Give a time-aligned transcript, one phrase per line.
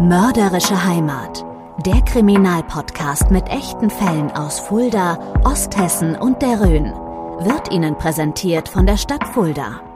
[0.00, 1.44] Mörderische Heimat.
[1.84, 6.84] Der Kriminalpodcast mit echten Fällen aus Fulda, Osthessen und der Rhön
[7.44, 9.89] wird Ihnen präsentiert von der Stadt Fulda.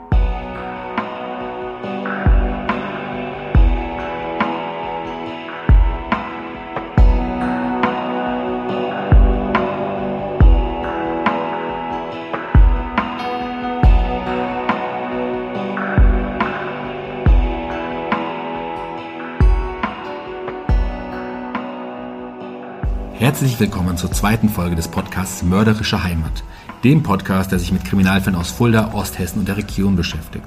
[23.35, 26.45] Herzlich willkommen zur zweiten Folge des Podcasts Mörderische Heimat,
[26.85, 30.45] dem Podcast, der sich mit Kriminalfällen aus Fulda, Osthessen und der Region beschäftigt.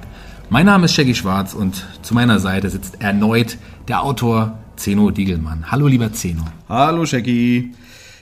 [0.49, 5.69] Mein Name ist Shaggy Schwarz und zu meiner Seite sitzt erneut der Autor Zeno Diegelmann.
[5.69, 6.41] Hallo lieber Zeno.
[6.67, 7.75] Hallo Shaggy.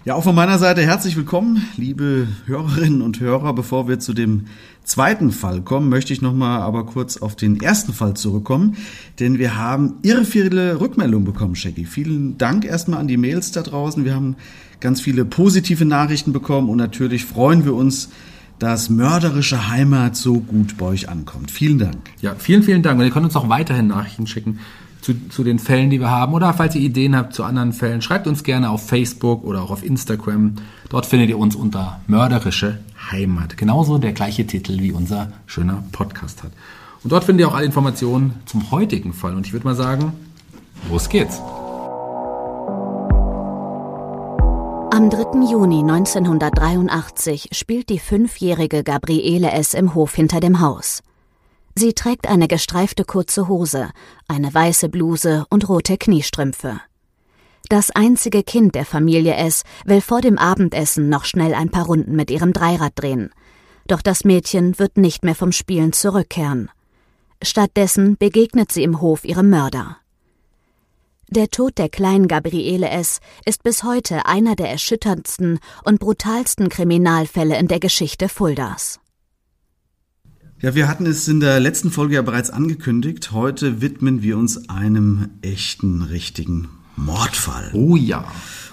[0.07, 3.51] Ja, auch von meiner Seite herzlich willkommen, liebe Hörerinnen und Hörer.
[3.51, 4.45] Bevor wir zu dem
[4.85, 8.77] zweiten Fall kommen, möchte ich nochmal aber kurz auf den ersten Fall zurückkommen,
[9.19, 11.83] denn wir haben irre viele Rückmeldungen bekommen, Shaggy.
[11.83, 14.05] Vielen Dank erstmal an die Mails da draußen.
[14.05, 14.37] Wir haben
[14.79, 18.07] ganz viele positive Nachrichten bekommen und natürlich freuen wir uns,
[18.59, 21.51] dass mörderische Heimat so gut bei euch ankommt.
[21.51, 21.97] Vielen Dank.
[22.21, 22.97] Ja, vielen, vielen Dank.
[22.97, 24.59] Und ihr könnt uns auch weiterhin Nachrichten schicken
[25.01, 26.33] zu, zu den Fällen, die wir haben.
[26.33, 29.71] Oder falls ihr Ideen habt zu anderen Fällen, schreibt uns gerne auf Facebook oder auch
[29.71, 30.55] auf Instagram.
[30.89, 32.79] Dort findet ihr uns unter Mörderische
[33.11, 33.57] Heimat.
[33.57, 36.51] Genauso der gleiche Titel wie unser schöner Podcast hat.
[37.03, 39.35] Und dort findet ihr auch alle Informationen zum heutigen Fall.
[39.35, 40.13] Und ich würde mal sagen,
[40.89, 41.41] los geht's.
[44.89, 45.51] Am 3.
[45.51, 49.75] Juni 1983 spielt die fünfjährige Gabriele S.
[49.75, 51.03] im Hof hinter dem Haus.
[51.77, 53.91] Sie trägt eine gestreifte kurze Hose,
[54.27, 56.81] eine weiße Bluse und rote Kniestrümpfe.
[57.69, 62.15] Das einzige Kind der Familie S will vor dem Abendessen noch schnell ein paar Runden
[62.15, 63.29] mit ihrem Dreirad drehen.
[63.85, 66.71] Doch das Mädchen wird nicht mehr vom Spielen zurückkehren.
[67.43, 69.97] Stattdessen begegnet sie im Hof ihrem Mörder.
[71.29, 73.19] Der Tod der kleinen Gabriele S.
[73.45, 78.99] ist bis heute einer der erschütterndsten und brutalsten Kriminalfälle in der Geschichte Fuldas.
[80.59, 83.31] Ja, wir hatten es in der letzten Folge ja bereits angekündigt.
[83.31, 87.69] Heute widmen wir uns einem echten, richtigen Mordfall.
[87.73, 88.25] Oh ja.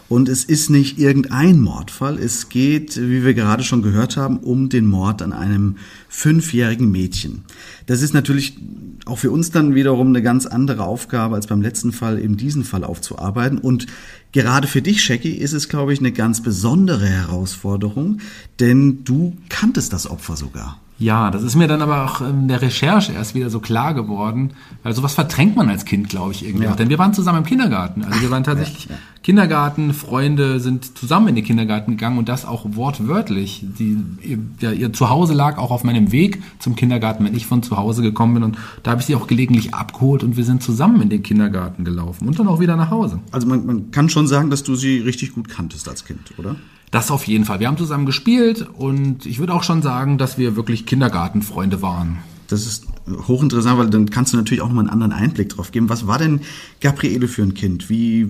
[0.08, 2.18] Und es ist nicht irgendein Mordfall.
[2.18, 5.76] Es geht, wie wir gerade schon gehört haben, um den Mord an einem
[6.08, 7.44] fünfjährigen Mädchen.
[7.84, 8.56] Das ist natürlich
[9.04, 12.64] auch für uns dann wiederum eine ganz andere Aufgabe, als beim letzten Fall eben diesen
[12.64, 13.58] Fall aufzuarbeiten.
[13.58, 13.88] Und
[14.32, 18.20] gerade für dich, Shaggy, ist es, glaube ich, eine ganz besondere Herausforderung,
[18.58, 20.80] denn du kanntest das Opfer sogar.
[21.04, 24.52] Ja, das ist mir dann aber auch in der Recherche erst wieder so klar geworden,
[24.82, 26.72] weil sowas verdrängt man als Kind, glaube ich, irgendwie Ja.
[26.72, 26.76] auch.
[26.76, 28.04] Denn wir waren zusammen im Kindergarten.
[28.04, 28.96] Also wir waren tatsächlich Ja, ja.
[29.22, 33.64] Kindergarten, Freunde sind zusammen in den Kindergarten gegangen und das auch wortwörtlich.
[33.78, 37.62] Die, ihr, ja, ihr Zuhause lag auch auf meinem Weg zum Kindergarten, wenn ich von
[37.62, 38.42] zu Hause gekommen bin.
[38.42, 41.84] Und da habe ich sie auch gelegentlich abgeholt und wir sind zusammen in den Kindergarten
[41.84, 43.20] gelaufen und dann auch wieder nach Hause.
[43.30, 46.56] Also man, man kann schon sagen, dass du sie richtig gut kanntest als Kind, oder?
[46.94, 47.58] Das auf jeden Fall.
[47.58, 52.18] Wir haben zusammen gespielt und ich würde auch schon sagen, dass wir wirklich Kindergartenfreunde waren.
[52.46, 52.86] Das ist
[53.26, 55.88] hochinteressant, weil dann kannst du natürlich auch nochmal einen anderen Einblick drauf geben.
[55.88, 56.42] Was war denn
[56.80, 57.90] Gabriele für ein Kind?
[57.90, 58.28] Wie,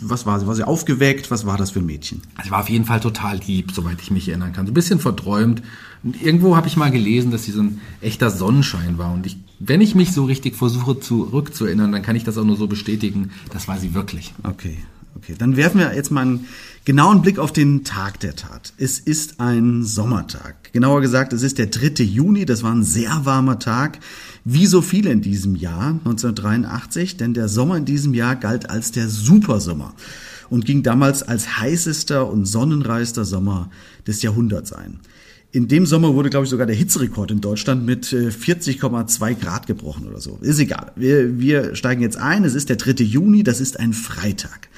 [0.00, 0.48] was war sie?
[0.48, 1.30] War sie aufgeweckt?
[1.30, 2.20] Was war das für ein Mädchen?
[2.34, 4.66] Also ich war auf jeden Fall total lieb, soweit ich mich erinnern kann.
[4.66, 5.62] So ein bisschen verträumt.
[6.02, 9.12] Und irgendwo habe ich mal gelesen, dass sie so ein echter Sonnenschein war.
[9.12, 12.56] Und ich, wenn ich mich so richtig versuche zurückzuerinnern, dann kann ich das auch nur
[12.56, 13.30] so bestätigen.
[13.52, 14.34] Das war sie wirklich.
[14.42, 14.78] Okay.
[15.16, 16.46] Okay, dann werfen wir jetzt mal einen
[16.84, 18.72] genauen Blick auf den Tag der Tat.
[18.76, 20.72] Es ist ein Sommertag.
[20.72, 22.02] Genauer gesagt, es ist der 3.
[22.04, 22.46] Juni.
[22.46, 23.98] Das war ein sehr warmer Tag.
[24.44, 28.92] Wie so viele in diesem Jahr, 1983, denn der Sommer in diesem Jahr galt als
[28.92, 29.94] der Supersommer
[30.48, 33.70] und ging damals als heißester und sonnenreichster Sommer
[34.06, 35.00] des Jahrhunderts ein.
[35.52, 40.06] In dem Sommer wurde, glaube ich, sogar der Hitzerekord in Deutschland mit 40,2 Grad gebrochen
[40.06, 40.38] oder so.
[40.42, 40.92] Ist egal.
[40.94, 42.44] Wir, wir steigen jetzt ein.
[42.44, 43.02] Es ist der 3.
[43.02, 44.68] Juni, das ist ein Freitag.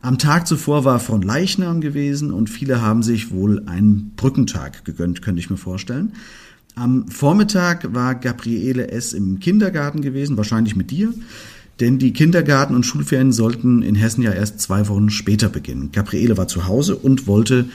[0.00, 5.22] Am Tag zuvor war von Leichnam gewesen und viele haben sich wohl einen Brückentag gegönnt,
[5.22, 6.12] könnte ich mir vorstellen.
[6.76, 9.12] Am Vormittag war Gabriele S.
[9.12, 11.12] im Kindergarten gewesen, wahrscheinlich mit dir.
[11.80, 15.90] Denn die Kindergarten- und Schulferien sollten in Hessen ja erst zwei Wochen später beginnen.
[15.92, 17.66] Gabriele war zu Hause und wollte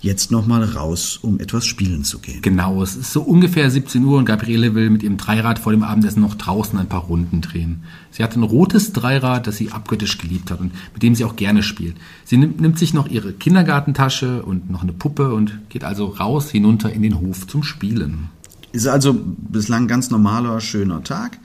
[0.00, 2.42] jetzt nochmal raus, um etwas spielen zu gehen.
[2.42, 5.82] Genau, es ist so ungefähr 17 Uhr und Gabriele will mit ihrem Dreirad vor dem
[5.82, 7.84] Abendessen noch draußen ein paar Runden drehen.
[8.10, 11.36] Sie hat ein rotes Dreirad, das sie abgöttisch geliebt hat und mit dem sie auch
[11.36, 11.96] gerne spielt.
[12.24, 16.50] Sie nimmt, nimmt sich noch ihre Kindergartentasche und noch eine Puppe und geht also raus
[16.50, 18.30] hinunter in den Hof zum Spielen.
[18.72, 21.38] Ist also bislang ganz normaler, schöner Tag.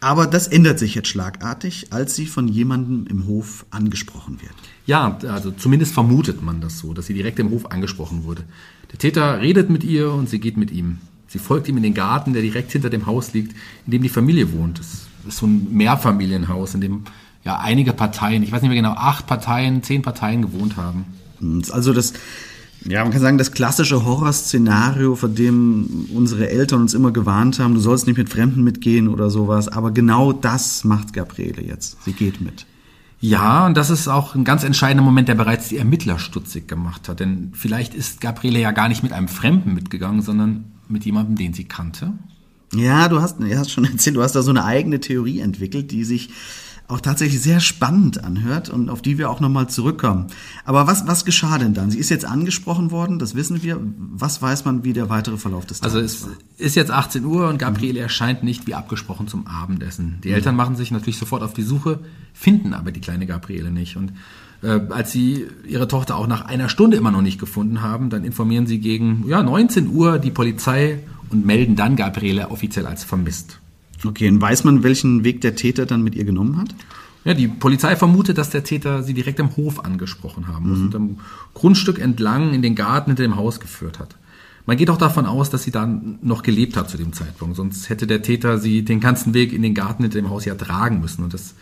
[0.00, 4.54] Aber das ändert sich jetzt schlagartig, als sie von jemandem im Hof angesprochen wird.
[4.86, 8.44] Ja, also zumindest vermutet man das so, dass sie direkt im Hof angesprochen wurde.
[8.90, 10.98] Der Täter redet mit ihr und sie geht mit ihm.
[11.28, 13.54] Sie folgt ihm in den Garten, der direkt hinter dem Haus liegt,
[13.86, 14.78] in dem die Familie wohnt.
[14.78, 17.04] Das ist so ein Mehrfamilienhaus, in dem
[17.44, 21.04] ja einige Parteien, ich weiß nicht mehr genau, acht Parteien, zehn Parteien gewohnt haben.
[21.70, 22.14] Also das
[22.84, 27.74] ja, man kann sagen, das klassische Horrorszenario, vor dem unsere Eltern uns immer gewarnt haben,
[27.74, 29.68] du sollst nicht mit Fremden mitgehen oder sowas.
[29.68, 32.02] Aber genau das macht Gabriele jetzt.
[32.04, 32.66] Sie geht mit.
[33.20, 37.08] Ja, und das ist auch ein ganz entscheidender Moment, der bereits die Ermittler stutzig gemacht
[37.08, 37.20] hat.
[37.20, 41.52] Denn vielleicht ist Gabriele ja gar nicht mit einem Fremden mitgegangen, sondern mit jemandem, den
[41.52, 42.14] sie kannte.
[42.74, 45.90] Ja, du hast, du hast schon erzählt, du hast da so eine eigene Theorie entwickelt,
[45.90, 46.30] die sich
[46.90, 50.26] auch tatsächlich sehr spannend anhört und auf die wir auch nochmal zurückkommen.
[50.64, 51.90] Aber was, was geschah denn dann?
[51.90, 53.80] Sie ist jetzt angesprochen worden, das wissen wir.
[53.96, 56.36] Was weiß man, wie der weitere Verlauf des Tages Also es war?
[56.58, 58.04] ist jetzt 18 Uhr und Gabriele mhm.
[58.04, 60.18] erscheint nicht wie abgesprochen zum Abendessen.
[60.24, 60.34] Die mhm.
[60.34, 62.00] Eltern machen sich natürlich sofort auf die Suche,
[62.32, 63.96] finden aber die kleine Gabriele nicht.
[63.96, 64.12] Und
[64.62, 68.24] äh, als sie ihre Tochter auch nach einer Stunde immer noch nicht gefunden haben, dann
[68.24, 71.00] informieren sie gegen ja, 19 Uhr die Polizei
[71.30, 73.59] und melden dann Gabriele offiziell als vermisst.
[74.04, 76.74] Okay, und weiß man, welchen Weg der Täter dann mit ihr genommen hat?
[77.24, 80.86] Ja, die Polizei vermutet, dass der Täter sie direkt im Hof angesprochen haben muss mhm.
[80.86, 81.18] und am
[81.52, 84.16] Grundstück entlang in den Garten hinter dem Haus geführt hat.
[84.64, 87.88] Man geht auch davon aus, dass sie dann noch gelebt hat zu dem Zeitpunkt, sonst
[87.88, 91.00] hätte der Täter sie den ganzen Weg in den Garten hinter dem Haus ja tragen
[91.00, 91.54] müssen und das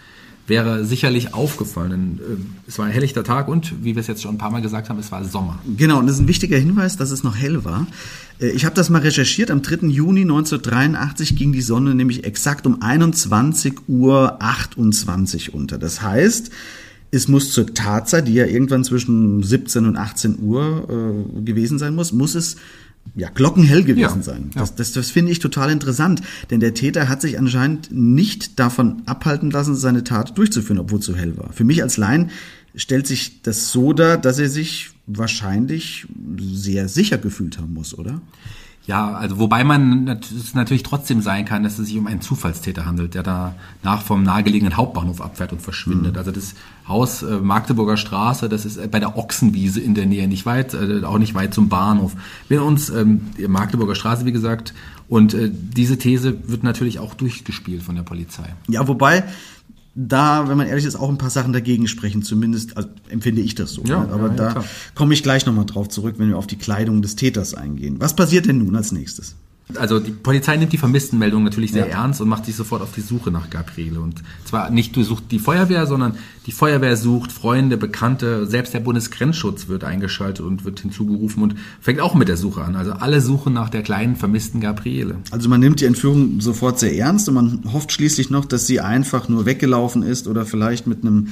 [0.49, 1.91] wäre sicherlich aufgefallen.
[1.91, 4.51] Denn, äh, es war ein helllichter Tag und, wie wir es jetzt schon ein paar
[4.51, 5.59] Mal gesagt haben, es war Sommer.
[5.77, 7.87] Genau, und das ist ein wichtiger Hinweis, dass es noch hell war.
[8.41, 9.51] Äh, ich habe das mal recherchiert.
[9.51, 9.87] Am 3.
[9.89, 15.79] Juni 1983 ging die Sonne nämlich exakt um 21 Uhr 28 unter.
[15.79, 16.51] Das heißt,
[17.11, 20.89] es muss zur Tatzeit, die ja irgendwann zwischen 17 und 18 Uhr
[21.39, 22.57] äh, gewesen sein muss, muss es
[23.15, 24.51] ja, glockenhell gewesen ja, sein.
[24.55, 29.03] Das, das, das finde ich total interessant, denn der Täter hat sich anscheinend nicht davon
[29.07, 31.53] abhalten lassen, seine Tat durchzuführen, obwohl es so hell war.
[31.53, 32.31] Für mich als Laien
[32.75, 36.07] stellt sich das so dar, dass er sich wahrscheinlich
[36.39, 38.21] sehr sicher gefühlt haben muss, oder?
[38.89, 42.87] Ja, also wobei man es natürlich trotzdem sein kann, dass es sich um einen Zufallstäter
[42.87, 46.15] handelt, der da nach vom nahegelegenen Hauptbahnhof abfährt und verschwindet.
[46.15, 46.19] Mhm.
[46.19, 46.55] Also das
[46.89, 50.73] Haus äh, Magdeburger Straße, das ist äh, bei der Ochsenwiese in der Nähe, nicht weit,
[50.73, 52.15] äh, auch nicht weit zum Bahnhof.
[52.49, 54.73] Wir uns ähm, Magdeburger Straße, wie gesagt,
[55.11, 58.55] und äh, diese These wird natürlich auch durchgespielt von der Polizei.
[58.69, 59.25] Ja, wobei
[60.01, 63.57] da, wenn man ehrlich ist, auch ein paar Sachen dagegen sprechen, zumindest also, empfinde ich
[63.57, 63.83] das so.
[63.83, 64.13] Ja, ne?
[64.13, 64.65] Aber ja, da
[64.95, 67.97] komme ich gleich nochmal drauf zurück, wenn wir auf die Kleidung des Täters eingehen.
[67.99, 69.35] Was passiert denn nun als nächstes?
[69.77, 72.01] Also die Polizei nimmt die Vermisstenmeldung natürlich sehr ja.
[72.01, 74.01] ernst und macht sich sofort auf die Suche nach Gabriele.
[74.01, 76.15] Und zwar nicht sucht die Feuerwehr, sondern
[76.47, 82.01] die Feuerwehr sucht Freunde, Bekannte, selbst der Bundesgrenzschutz wird eingeschaltet und wird hinzugerufen und fängt
[82.01, 82.77] auch mit der Suche an.
[82.77, 85.17] Also alle suchen nach der kleinen vermissten Gabriele.
[85.31, 88.81] Also man nimmt die Entführung sofort sehr ernst und man hofft schließlich noch, dass sie
[88.81, 91.29] einfach nur weggelaufen ist oder vielleicht mit einem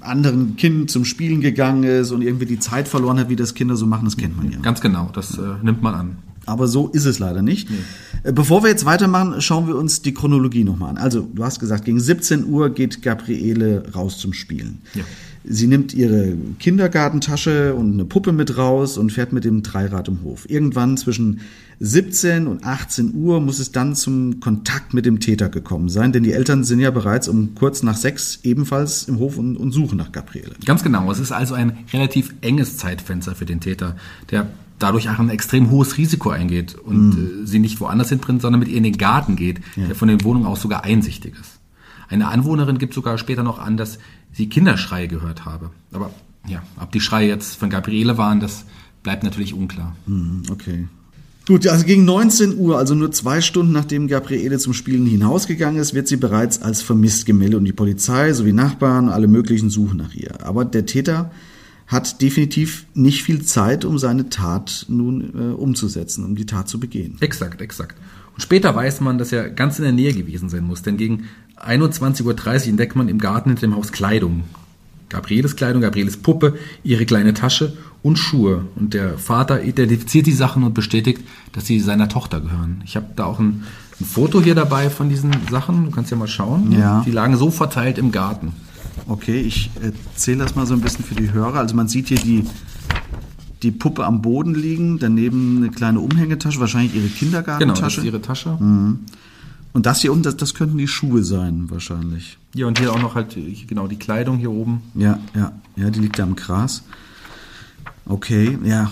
[0.00, 3.76] anderen Kind zum Spielen gegangen ist und irgendwie die Zeit verloren hat, wie das Kinder
[3.76, 4.58] so machen, das kennt man ja.
[4.60, 6.16] Ganz genau, das äh, nimmt man an.
[6.46, 7.68] Aber so ist es leider nicht.
[7.70, 7.76] Nee.
[8.22, 10.96] Äh, bevor wir jetzt weitermachen, schauen wir uns die Chronologie nochmal an.
[10.96, 14.80] Also, du hast gesagt, gegen 17 Uhr geht Gabriele raus zum Spielen.
[14.94, 15.04] Ja.
[15.48, 20.24] Sie nimmt ihre Kindergartentasche und eine Puppe mit raus und fährt mit dem Dreirad im
[20.24, 20.50] Hof.
[20.50, 21.40] Irgendwann zwischen
[21.78, 26.24] 17 und 18 Uhr muss es dann zum Kontakt mit dem Täter gekommen sein, denn
[26.24, 29.98] die Eltern sind ja bereits um kurz nach sechs ebenfalls im Hof und, und suchen
[29.98, 30.52] nach Gabriele.
[30.64, 31.10] Ganz genau.
[31.12, 33.94] Es ist also ein relativ enges Zeitfenster für den Täter,
[34.32, 37.46] der dadurch auch ein extrem hohes Risiko eingeht und mhm.
[37.46, 39.86] sie nicht woanders hinbringt, sondern mit ihr in den Garten geht, ja.
[39.86, 41.60] der von den Wohnungen aus sogar einsichtig ist.
[42.08, 43.98] Eine Anwohnerin gibt sogar später noch an, dass
[44.32, 45.70] sie Kinderschreie gehört habe.
[45.92, 46.10] Aber
[46.46, 48.64] ja, ob die Schreie jetzt von Gabriele waren, das
[49.02, 49.96] bleibt natürlich unklar.
[50.06, 50.86] Hm, okay.
[51.46, 55.94] Gut, also gegen 19 Uhr, also nur zwei Stunden nachdem Gabriele zum Spielen hinausgegangen ist,
[55.94, 60.12] wird sie bereits als vermisst gemeldet und die Polizei sowie Nachbarn, alle möglichen suchen nach
[60.12, 60.44] ihr.
[60.44, 61.30] Aber der Täter
[61.86, 66.80] hat definitiv nicht viel Zeit, um seine Tat nun äh, umzusetzen, um die Tat zu
[66.80, 67.16] begehen.
[67.20, 67.96] Exakt, exakt.
[68.34, 71.24] Und später weiß man, dass er ganz in der Nähe gewesen sein muss, denn gegen
[71.58, 74.44] 21.30 Uhr entdeckt man im Garten hinter dem Haus Kleidung.
[75.08, 78.66] Gabrieles Kleidung, Gabrieles Puppe, ihre kleine Tasche und Schuhe.
[78.74, 82.82] Und der Vater identifiziert die Sachen und bestätigt, dass sie seiner Tochter gehören.
[82.84, 83.62] Ich habe da auch ein,
[84.00, 85.84] ein, Foto hier dabei von diesen Sachen.
[85.84, 86.72] Du kannst ja mal schauen.
[86.72, 87.02] Ja.
[87.06, 88.52] Die lagen so verteilt im Garten.
[89.08, 91.58] Okay, ich erzähle das mal so ein bisschen für die Hörer.
[91.58, 92.44] Also man sieht hier die,
[93.62, 97.74] die Puppe am Boden liegen, daneben eine kleine Umhängetasche, wahrscheinlich ihre Kindergartentasche.
[97.74, 98.56] Genau, das ist ihre Tasche.
[98.58, 99.00] Mhm.
[99.72, 102.38] Und das hier unten, das, das könnten die Schuhe sein, wahrscheinlich.
[102.54, 103.36] Ja, und hier auch noch halt,
[103.66, 104.80] genau, die Kleidung hier oben.
[104.94, 106.82] Ja, ja, ja, die liegt da im Gras.
[108.06, 108.90] Okay, ja.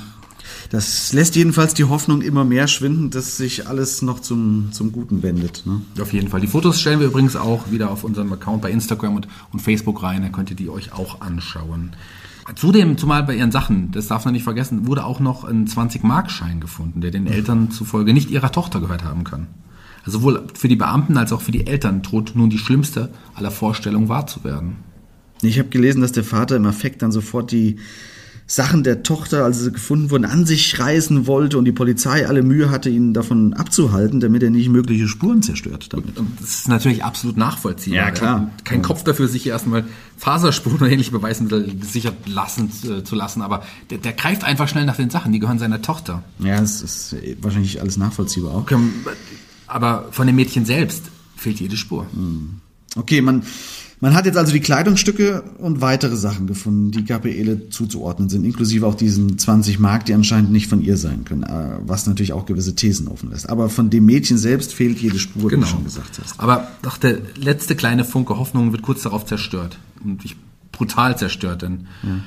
[0.71, 5.23] Das lässt jedenfalls die Hoffnung immer mehr schwinden, dass sich alles noch zum, zum Guten
[5.23, 5.63] wendet.
[5.67, 5.83] Ne?
[6.01, 6.41] Auf jeden Fall.
[6.41, 10.03] Die Fotos stellen wir übrigens auch wieder auf unserem Account bei Instagram und, und Facebook
[10.03, 10.23] rein.
[10.23, 11.93] Da könnt ihr die euch auch anschauen.
[12.57, 16.61] Zudem, zumal bei ihren Sachen, das darf man nicht vergessen, wurde auch noch ein 20-Mark-Schein
[16.61, 19.47] gefunden, der den Eltern zufolge nicht ihrer Tochter gehört haben kann.
[20.05, 23.51] Also sowohl für die Beamten als auch für die Eltern droht nun die schlimmste aller
[23.51, 24.77] Vorstellungen wahr zu werden.
[25.41, 27.77] Ich habe gelesen, dass der Vater im Affekt dann sofort die
[28.47, 32.43] Sachen der Tochter, als sie gefunden wurden, an sich reißen wollte und die Polizei alle
[32.43, 36.19] Mühe hatte, ihn davon abzuhalten, damit er nicht mögliche Spuren zerstört damit.
[36.19, 37.99] Und das ist natürlich absolut nachvollziehbar.
[37.99, 38.51] Ja, klar.
[38.65, 38.87] Kein ja.
[38.87, 39.85] Kopf dafür, sich erstmal
[40.19, 44.85] Faserspuren oder ähnliche Beweismittel gesichert lassen, äh, zu lassen, aber der, der, greift einfach schnell
[44.85, 46.23] nach den Sachen, die gehören seiner Tochter.
[46.39, 48.67] Ja, das ist wahrscheinlich alles nachvollziehbar auch.
[49.67, 51.05] Aber von dem Mädchen selbst
[51.37, 52.07] fehlt jede Spur.
[52.13, 52.61] Hm.
[52.97, 53.43] Okay, man
[54.01, 58.87] man hat jetzt also die Kleidungsstücke und weitere Sachen gefunden, die Gabriele zuzuordnen sind, inklusive
[58.87, 62.47] auch diesen 20 Mark, die anscheinend nicht von ihr sein können, äh, was natürlich auch
[62.47, 63.49] gewisse Thesen offen lässt.
[63.49, 65.63] Aber von dem Mädchen selbst fehlt jede Spur, genau.
[65.63, 66.39] wie du schon gesagt hast.
[66.39, 69.79] Aber doch der letzte kleine Funke Hoffnung wird kurz darauf zerstört.
[70.03, 70.37] Und ich,
[70.73, 72.21] brutal zerstört, denn ja.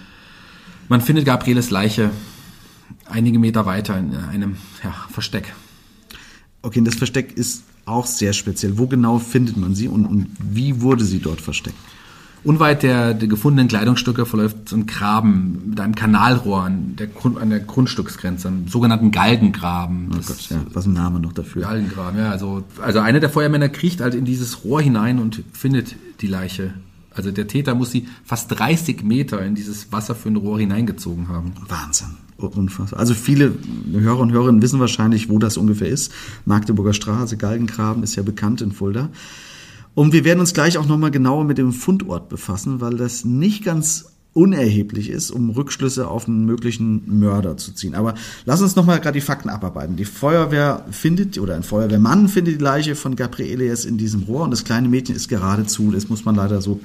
[0.89, 2.11] man findet Gabrieles Leiche
[3.05, 5.53] einige Meter weiter in einem ja, Versteck.
[6.61, 8.77] Okay, und das Versteck ist auch sehr speziell.
[8.77, 11.77] Wo genau findet man sie und, und wie wurde sie dort versteckt?
[12.43, 17.09] Unweit der, der gefundenen Kleidungsstücke verläuft so ein Graben mit einem Kanalrohr an der,
[17.41, 20.11] an der Grundstücksgrenze, einem sogenannten Galgengraben.
[20.13, 21.63] Oh Gott, ja, was ist ein Name noch dafür?
[21.63, 22.31] Galgengraben, ja.
[22.31, 26.73] Also, also einer der Feuermänner kriecht halt in dieses Rohr hinein und findet die Leiche.
[27.13, 31.53] Also der Täter muss sie fast 30 Meter in dieses wasserführende Rohr hineingezogen haben.
[31.67, 32.15] Wahnsinn.
[32.37, 32.99] Unfassbar.
[32.99, 33.53] Also viele
[33.91, 36.11] Hörer und Hörerinnen wissen wahrscheinlich, wo das ungefähr ist.
[36.45, 39.09] Magdeburger Straße, Galgengraben ist ja bekannt in Fulda.
[39.95, 43.63] Und wir werden uns gleich auch nochmal genauer mit dem Fundort befassen, weil das nicht
[43.63, 47.95] ganz unerheblich ist, um Rückschlüsse auf einen möglichen Mörder zu ziehen.
[47.95, 48.13] Aber
[48.45, 49.95] lass uns nochmal gerade die Fakten abarbeiten.
[49.95, 54.43] Die Feuerwehr findet, oder ein Feuerwehrmann findet die Leiche von Gabriele jetzt in diesem Rohr
[54.43, 56.79] und das kleine Mädchen ist geradezu, das muss man leider so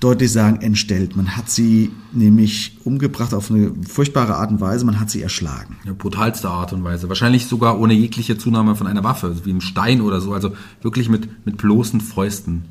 [0.00, 1.16] deutlich sagen, entstellt.
[1.16, 5.76] Man hat sie nämlich umgebracht auf eine furchtbare Art und Weise, man hat sie erschlagen.
[5.84, 7.08] Ja, brutalste Art und Weise.
[7.08, 11.08] Wahrscheinlich sogar ohne jegliche Zunahme von einer Waffe, wie einem Stein oder so, also wirklich
[11.08, 12.64] mit, mit bloßen Fäusten.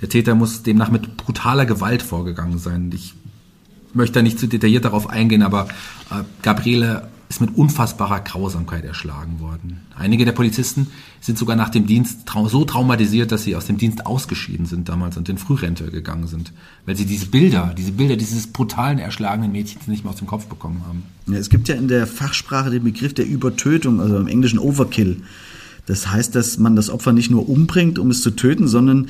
[0.00, 2.90] Der Täter muss demnach mit brutaler Gewalt vorgegangen sein.
[2.94, 3.14] Ich
[3.92, 5.68] möchte da nicht zu detailliert darauf eingehen, aber
[6.10, 9.78] äh, Gabriele ist mit unfassbarer Grausamkeit erschlagen worden.
[9.96, 10.88] Einige der Polizisten
[11.20, 14.88] sind sogar nach dem Dienst trau so traumatisiert, dass sie aus dem Dienst ausgeschieden sind
[14.88, 16.52] damals und in Frührente gegangen sind,
[16.86, 20.46] weil sie diese Bilder, diese Bilder dieses brutalen, erschlagenen Mädchens nicht mehr aus dem Kopf
[20.46, 21.04] bekommen haben.
[21.28, 25.22] Ja, es gibt ja in der Fachsprache den Begriff der Übertötung, also im Englischen Overkill.
[25.86, 29.08] Das heißt, dass man das Opfer nicht nur umbringt, um es zu töten, sondern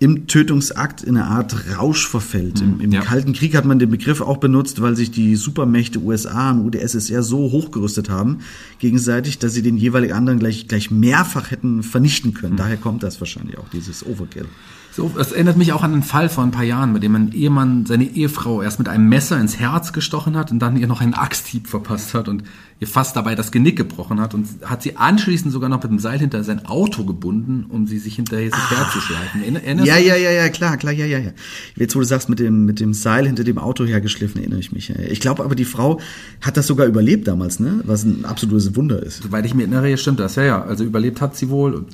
[0.00, 2.60] im Tötungsakt in eine Art Rausch verfällt.
[2.60, 3.00] Im, im ja.
[3.00, 7.24] Kalten Krieg hat man den Begriff auch benutzt, weil sich die Supermächte USA und UdSSR
[7.24, 8.38] so hochgerüstet haben,
[8.78, 12.52] gegenseitig, dass sie den jeweiligen anderen gleich, gleich mehrfach hätten vernichten können.
[12.52, 12.58] Mhm.
[12.58, 14.46] Daher kommt das wahrscheinlich auch, dieses Overkill.
[14.92, 17.32] So, das erinnert mich auch an einen Fall vor ein paar Jahren, bei dem ein
[17.32, 21.00] Ehemann seine Ehefrau erst mit einem Messer ins Herz gestochen hat und dann ihr noch
[21.00, 22.42] einen Axthieb verpasst hat und
[22.80, 25.98] ihr fast dabei das Genick gebrochen hat und hat sie anschließend sogar noch mit dem
[25.98, 28.84] Seil hinter sein Auto gebunden, um sie sich hinterher sich ah.
[28.84, 29.56] herzuschleifen.
[29.56, 31.32] Erinnerst ja, ja, ja, ja, klar, klar, ja, ja, ja.
[31.74, 34.70] Jetzt, wo du sagst, mit dem, mit dem Seil hinter dem Auto hergeschliffen, erinnere ich
[34.70, 34.90] mich.
[34.90, 36.00] Ich glaube aber, die Frau
[36.40, 37.80] hat das sogar überlebt damals, ne?
[37.84, 39.24] Was ein absolutes Wunder ist.
[39.24, 40.36] Soweit ich mir erinnere, stimmt das.
[40.36, 40.62] Ja, ja.
[40.62, 41.84] Also überlebt hat sie wohl.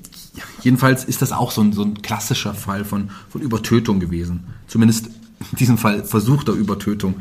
[0.62, 4.40] Jedenfalls ist das auch so ein, so ein klassischer Fall von, von Übertötung gewesen.
[4.66, 7.16] Zumindest in diesem Fall versuchter Übertötung.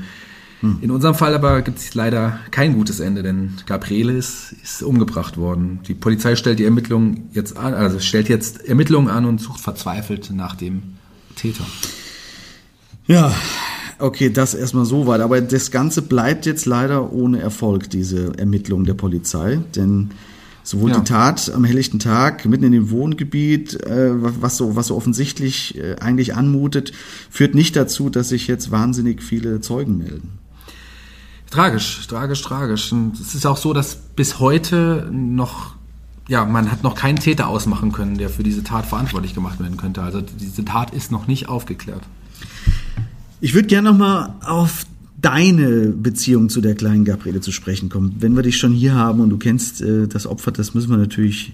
[0.82, 5.36] In unserem Fall aber gibt es leider kein gutes Ende, denn Gabriele ist, ist umgebracht
[5.36, 5.79] worden.
[5.89, 10.32] Die Polizei stellt die Ermittlungen jetzt an, also stellt jetzt Ermittlungen an und sucht verzweifelt
[10.34, 10.84] nach dem
[11.36, 11.65] Täter.
[13.08, 13.34] Ja,
[14.00, 15.20] okay, das erstmal so weit.
[15.20, 19.60] Aber das Ganze bleibt jetzt leider ohne Erfolg, diese Ermittlung der Polizei.
[19.75, 20.12] Denn
[20.63, 21.00] sowohl Ja.
[21.00, 25.77] die Tat am helllichten Tag mitten in dem Wohngebiet, äh, was so was so offensichtlich
[25.77, 26.93] äh, eigentlich anmutet,
[27.29, 30.39] führt nicht dazu, dass sich jetzt wahnsinnig viele Zeugen melden.
[31.54, 32.92] Tragisch, tragisch, tragisch.
[32.92, 35.76] Und es ist auch so, dass bis heute noch,
[36.28, 39.78] ja, man hat noch keinen Täter ausmachen können, der für diese Tat verantwortlich gemacht werden
[39.78, 40.02] könnte.
[40.02, 42.02] Also diese Tat ist noch nicht aufgeklärt.
[43.40, 44.88] Ich würde gerne noch mal auf
[45.22, 48.16] deine Beziehung zu der kleinen Gabriele zu sprechen kommen.
[48.18, 50.98] Wenn wir dich schon hier haben und du kennst äh, das Opfer, das müssen wir
[50.98, 51.54] natürlich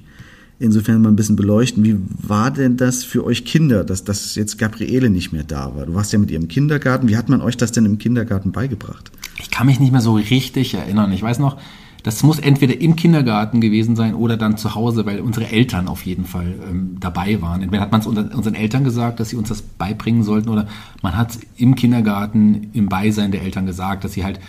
[0.59, 1.83] insofern mal ein bisschen beleuchten.
[1.83, 5.85] Wie war denn das für euch Kinder, dass, dass jetzt Gabriele nicht mehr da war?
[5.85, 7.07] Du warst ja mit ihr im Kindergarten.
[7.07, 9.11] Wie hat man euch das denn im Kindergarten beigebracht?
[9.41, 11.11] Ich kann mich nicht mehr so richtig erinnern.
[11.13, 11.57] Ich weiß noch,
[12.03, 16.05] das muss entweder im Kindergarten gewesen sein oder dann zu Hause, weil unsere Eltern auf
[16.05, 17.61] jeden Fall ähm, dabei waren.
[17.61, 20.67] Entweder hat man es unseren Eltern gesagt, dass sie uns das beibringen sollten, oder
[21.01, 24.39] man hat es im Kindergarten im Beisein der Eltern gesagt, dass sie halt,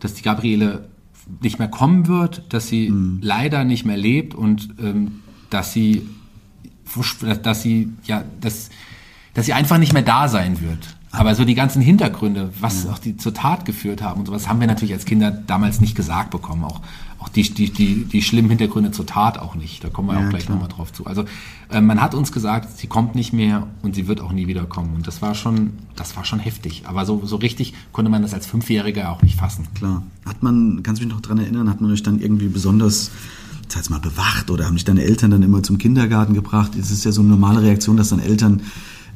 [0.00, 0.88] dass die Gabriele
[1.40, 5.20] nicht mehr kommen wird, dass sie leider nicht mehr lebt und ähm,
[5.50, 6.08] dass sie
[7.42, 8.70] dass sie ja dass
[9.34, 10.96] dass sie einfach nicht mehr da sein wird.
[11.10, 14.60] Aber so die ganzen Hintergründe, was auch die zur Tat geführt haben und sowas, haben
[14.60, 16.64] wir natürlich als Kinder damals nicht gesagt bekommen.
[16.64, 16.82] Auch,
[17.18, 19.82] auch die, die, die, die schlimmen Hintergründe zur Tat auch nicht.
[19.82, 21.06] Da kommen wir Ja, auch gleich nochmal drauf zu.
[21.06, 21.24] Also
[21.70, 24.66] äh, man hat uns gesagt, sie kommt nicht mehr und sie wird auch nie wieder
[24.66, 24.94] kommen.
[24.94, 26.82] Und das war schon, das war schon heftig.
[26.86, 29.66] Aber so, so richtig konnte man das als Fünfjähriger auch nicht fassen.
[29.74, 30.02] Klar.
[30.26, 33.12] Hat man, kannst du mich noch dran erinnern, hat man euch dann irgendwie besonders
[33.68, 36.72] das heißt mal bewacht oder haben dich deine Eltern dann immer zum Kindergarten gebracht?
[36.78, 38.62] Es ist ja so eine normale Reaktion, dass dann Eltern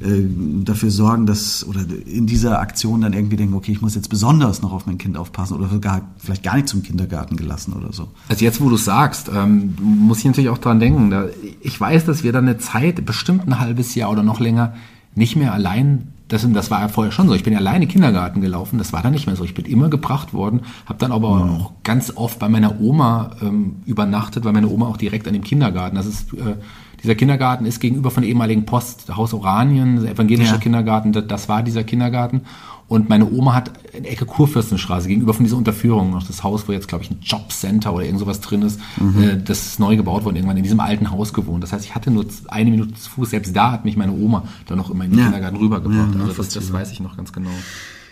[0.00, 0.25] äh,
[0.64, 4.61] dafür sorgen, dass oder in dieser Aktion dann irgendwie denken, okay, ich muss jetzt besonders
[4.61, 8.09] noch auf mein Kind aufpassen oder sogar vielleicht gar nicht zum Kindergarten gelassen oder so.
[8.28, 11.14] Also jetzt, wo du sagst, ähm, muss ich natürlich auch dran denken.
[11.61, 14.75] Ich weiß, dass wir dann eine Zeit, bestimmt ein halbes Jahr oder noch länger,
[15.14, 18.79] nicht mehr allein, das, das war ja vorher schon so, ich bin alleine Kindergarten gelaufen,
[18.79, 19.45] das war dann nicht mehr so.
[19.45, 23.77] Ich bin immer gebracht worden, habe dann aber auch ganz oft bei meiner Oma ähm,
[23.85, 26.33] übernachtet, weil meine Oma auch direkt an dem Kindergarten, das ist...
[26.35, 26.57] Äh,
[27.03, 30.59] dieser Kindergarten ist gegenüber von der ehemaligen Post, Haus Oranien, der evangelische Ja.
[30.59, 32.43] Kindergarten, das, das war dieser Kindergarten.
[32.92, 36.72] Und meine Oma hat in Ecke Kurfürstenstraße gegenüber von dieser Unterführung noch das Haus, wo
[36.72, 38.78] jetzt, glaube ich, ein Jobcenter oder irgend sowas drin ist.
[39.00, 41.62] Äh, das ist neu gebaut worden, irgendwann in diesem alten Haus gewohnt.
[41.62, 43.31] Das heißt, ich hatte nur eine Minute zu Fuß.
[43.31, 45.24] Selbst da hat mich meine Oma dann noch immer in den Ja.
[45.24, 46.14] Kindergarten rübergebracht.
[46.14, 47.48] Ja, also das, das weiß ich noch ganz genau.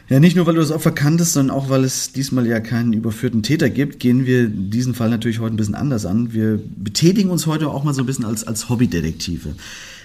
[0.09, 2.95] Ja, nicht nur, weil du das Opfer kanntest, sondern auch, weil es diesmal ja keinen
[2.95, 6.33] überführten Täter gibt, gehen wir diesen Fall natürlich heute ein bisschen anders an.
[6.33, 9.57] Wir betätigen uns heute auch mal so ein bisschen als, als Hobbydetektive.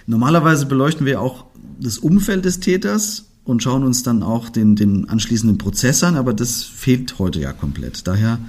[0.05, 1.45] Normalerweise beleuchten wir auch
[1.79, 6.33] das Umfeld des Täters und schauen uns dann auch den, den anschließenden Prozess an, aber
[6.33, 8.07] das fehlt heute ja komplett.
[8.07, 8.39] Daher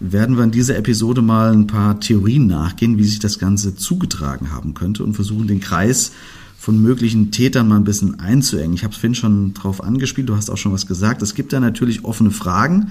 [0.00, 4.52] werden wir in dieser Episode mal ein paar Theorien nachgehen, wie sich das Ganze zugetragen
[4.52, 6.12] haben könnte und versuchen, den Kreis
[6.58, 8.74] von möglichen Tätern mal ein bisschen einzuengen.
[8.74, 11.22] Ich habe es vorhin schon drauf angespielt, du hast auch schon was gesagt.
[11.22, 12.90] Es gibt da natürlich offene Fragen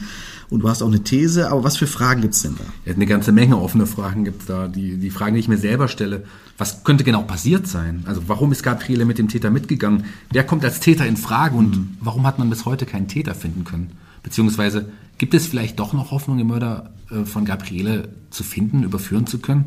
[0.50, 2.64] und du hast auch eine These, aber was für Fragen gibt's denn da?
[2.86, 4.68] Ja, eine ganze Menge offene Fragen gibt's da.
[4.68, 6.24] Die, die Fragen, die ich mir selber stelle,
[6.58, 8.04] was könnte genau passiert sein?
[8.06, 10.06] Also warum ist Gabriele mit dem Täter mitgegangen?
[10.32, 13.64] Wer kommt als Täter in Frage und warum hat man bis heute keinen Täter finden
[13.64, 13.92] können?
[14.22, 19.28] Beziehungsweise gibt es vielleicht doch noch Hoffnung, den Mörder äh, von Gabriele zu finden, überführen
[19.28, 19.66] zu können?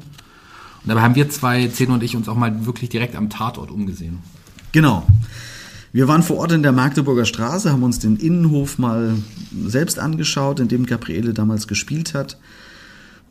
[0.83, 3.71] Und dabei haben wir zwei, Zeno und ich, uns auch mal wirklich direkt am Tatort
[3.71, 4.21] umgesehen.
[4.71, 5.05] Genau.
[5.97, 9.15] Wir waren vor Ort in der Magdeburger Straße, haben uns den Innenhof mal
[9.67, 12.37] selbst angeschaut, in dem Gabriele damals gespielt hat.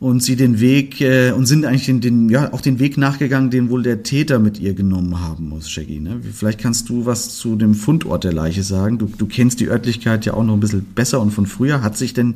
[0.00, 3.50] Und sie den Weg, äh, und sind eigentlich den, den, ja, auch den Weg nachgegangen,
[3.50, 6.00] den wohl der Täter mit ihr genommen haben muss, Shaggy.
[6.00, 6.20] Ne?
[6.32, 8.98] Vielleicht kannst du was zu dem Fundort der Leiche sagen.
[8.98, 11.82] Du, du kennst die Örtlichkeit ja auch noch ein bisschen besser und von früher.
[11.82, 12.34] Hat sich denn,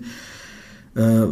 [0.94, 1.22] äh,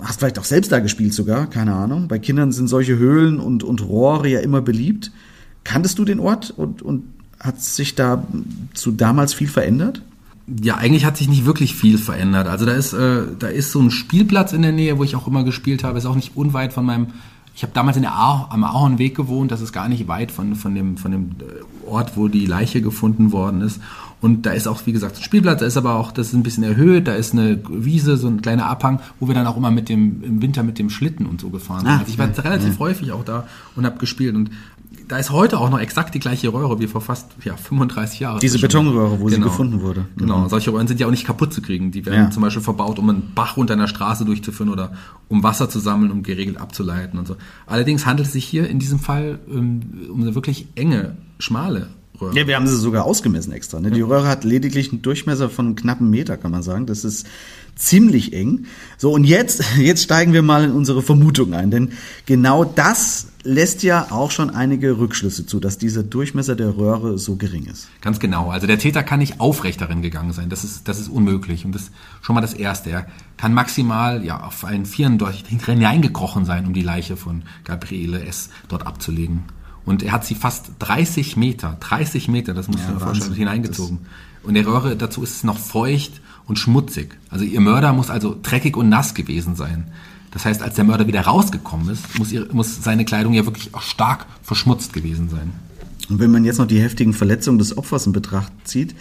[0.00, 2.08] hast vielleicht auch selbst da gespielt sogar, keine Ahnung.
[2.08, 5.12] Bei Kindern sind solche Höhlen und, und Rohre ja immer beliebt.
[5.62, 8.24] Kanntest du den Ort und, und hat sich da
[8.74, 10.02] zu damals viel verändert?
[10.62, 12.46] Ja, eigentlich hat sich nicht wirklich viel verändert.
[12.46, 15.26] Also da ist, äh, da ist so ein Spielplatz in der Nähe, wo ich auch
[15.26, 15.98] immer gespielt habe.
[15.98, 17.08] Ist auch nicht unweit von meinem.
[17.56, 19.50] Ich habe damals in der ah am Ahornweg gewohnt.
[19.50, 22.80] Das ist gar nicht weit von, von dem, von dem äh, Ort, wo die Leiche
[22.80, 23.80] gefunden worden ist.
[24.20, 25.60] Und da ist auch, wie gesagt, ein Spielplatz.
[25.60, 27.08] Da ist aber auch, das ist ein bisschen erhöht.
[27.08, 30.22] Da ist eine Wiese, so ein kleiner Abhang, wo wir dann auch immer mit dem
[30.22, 31.88] im Winter mit dem Schlitten und so gefahren sind.
[31.88, 32.78] Ah, also ich war ja, relativ ja.
[32.78, 34.34] häufig auch da und habe gespielt.
[34.34, 34.50] Und
[35.08, 38.40] da ist heute auch noch exakt die gleiche Röhre wie vor fast ja, 35 Jahren.
[38.40, 40.00] Diese Betonröhre, wo sie gefunden wurde.
[40.00, 40.20] Mhm.
[40.20, 41.90] Genau, solche Röhren sind ja auch nicht kaputt zu kriegen.
[41.92, 42.30] Die werden Ja.
[42.30, 44.92] zum Beispiel verbaut, um einen Bach unter einer Straße durchzuführen oder
[45.28, 47.36] um Wasser zu sammeln, um geregelt abzuleiten und so.
[47.66, 51.88] Allerdings handelt es sich hier in diesem Fall ähm, um eine wirklich enge, schmale
[52.20, 52.36] Röhre.
[52.36, 53.80] Ja, wir haben sie sogar ausgemessen extra.
[53.80, 53.90] Ne?
[53.90, 56.86] Die Röhre hat lediglich einen Durchmesser von einem knappen Meter, kann man sagen.
[56.86, 57.26] Das ist
[57.76, 58.66] ziemlich eng.
[58.96, 61.70] So, und jetzt, jetzt steigen wir mal in unsere Vermutung ein.
[61.70, 61.92] Denn
[62.24, 67.36] genau das lässt ja auch schon einige Rückschlüsse zu, dass dieser Durchmesser der Röhre so
[67.36, 67.88] gering ist.
[68.00, 68.50] Ganz genau.
[68.50, 70.50] Also der Täter kann nicht aufrecht darin gegangen sein.
[70.50, 71.64] Das ist, das ist unmöglich.
[71.64, 72.90] Und das ist schon mal das Erste.
[72.90, 73.06] Er
[73.36, 78.50] kann maximal ja, auf allen Vieren dort hineingekrochen sein, um die Leiche von Gabriele S.
[78.68, 79.44] dort abzulegen.
[79.84, 84.00] Und er hat sie fast 30 Meter, 30 Meter, das muss ja, man vorstellen, hineingezogen.
[84.42, 87.16] Und der Röhre dazu ist es noch feucht und schmutzig.
[87.30, 89.90] Also ihr Mörder muss also dreckig und nass gewesen sein.
[90.36, 93.74] Das heißt, als der Mörder wieder rausgekommen ist, muss, ihr, muss seine Kleidung ja wirklich
[93.74, 95.50] auch stark verschmutzt gewesen sein.
[96.10, 98.94] Und wenn man jetzt noch die heftigen Verletzungen des Opfers in Betracht zieht,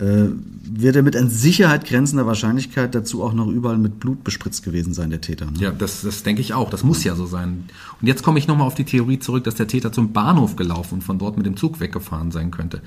[0.00, 0.24] äh,
[0.64, 4.94] wird er mit an Sicherheit grenzender Wahrscheinlichkeit dazu auch noch überall mit Blut bespritzt gewesen
[4.94, 5.44] sein, der Täter.
[5.46, 5.60] Ne?
[5.60, 6.70] Ja, das, das denke ich auch.
[6.70, 7.66] Das muss ja so sein.
[8.00, 10.94] Und jetzt komme ich nochmal auf die Theorie zurück, dass der Täter zum Bahnhof gelaufen
[10.94, 12.82] und von dort mit dem Zug weggefahren sein könnte.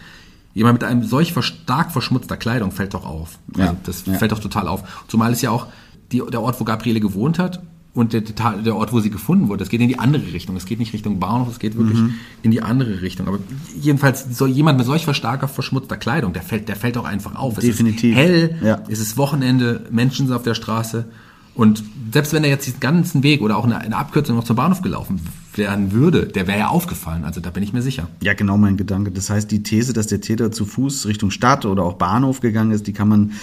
[0.53, 3.39] Jemand mit einem solch stark verschmutzter Kleidung fällt doch auf.
[3.53, 4.15] Also ja, das ja.
[4.15, 4.83] fällt doch total auf.
[5.07, 5.67] Zumal es ja auch
[6.11, 7.61] die, der Ort, wo Gabriele gewohnt hat
[7.93, 10.55] und der, der Ort, wo sie gefunden wurde, das geht in die andere Richtung.
[10.55, 12.13] Es geht nicht Richtung Bahnhof, es geht wirklich mhm.
[12.41, 13.27] in die andere Richtung.
[13.27, 13.39] Aber
[13.79, 17.59] jedenfalls so jemand mit solch starker verschmutzter Kleidung, der fällt, der fällt auch einfach auf.
[17.59, 18.17] Definitiv.
[18.17, 18.83] Es ist hell, ja.
[18.87, 21.05] es ist Wochenende, Menschen sind auf der Straße.
[21.53, 24.55] Und selbst wenn er jetzt den ganzen Weg oder auch eine, eine Abkürzung noch zum
[24.55, 25.19] Bahnhof gelaufen
[25.55, 27.25] werden würde, der wäre ja aufgefallen.
[27.25, 28.07] Also da bin ich mir sicher.
[28.21, 29.11] Ja, genau mein Gedanke.
[29.11, 32.71] Das heißt, die These, dass der Täter zu Fuß Richtung Stadt oder auch Bahnhof gegangen
[32.71, 33.33] ist, die kann man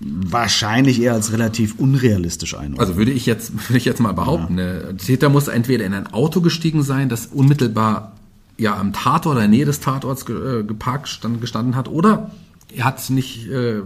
[0.00, 2.80] wahrscheinlich eher als relativ unrealistisch einordnen.
[2.80, 4.64] Also würde ich jetzt, würde ich jetzt mal behaupten, ja.
[4.64, 8.16] der Täter muss entweder in ein Auto gestiegen sein, das unmittelbar
[8.56, 11.88] ja am Tatort oder in der Nähe des Tatorts ge, äh, geparkt stand, gestanden hat,
[11.88, 12.30] oder
[12.74, 13.82] er hat nicht, äh,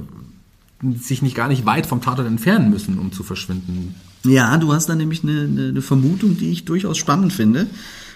[0.96, 3.94] sich nicht gar nicht weit vom Tatort entfernen müssen, um zu verschwinden.
[4.24, 7.66] Ja, du hast da nämlich eine, eine, eine Vermutung, die ich durchaus spannend finde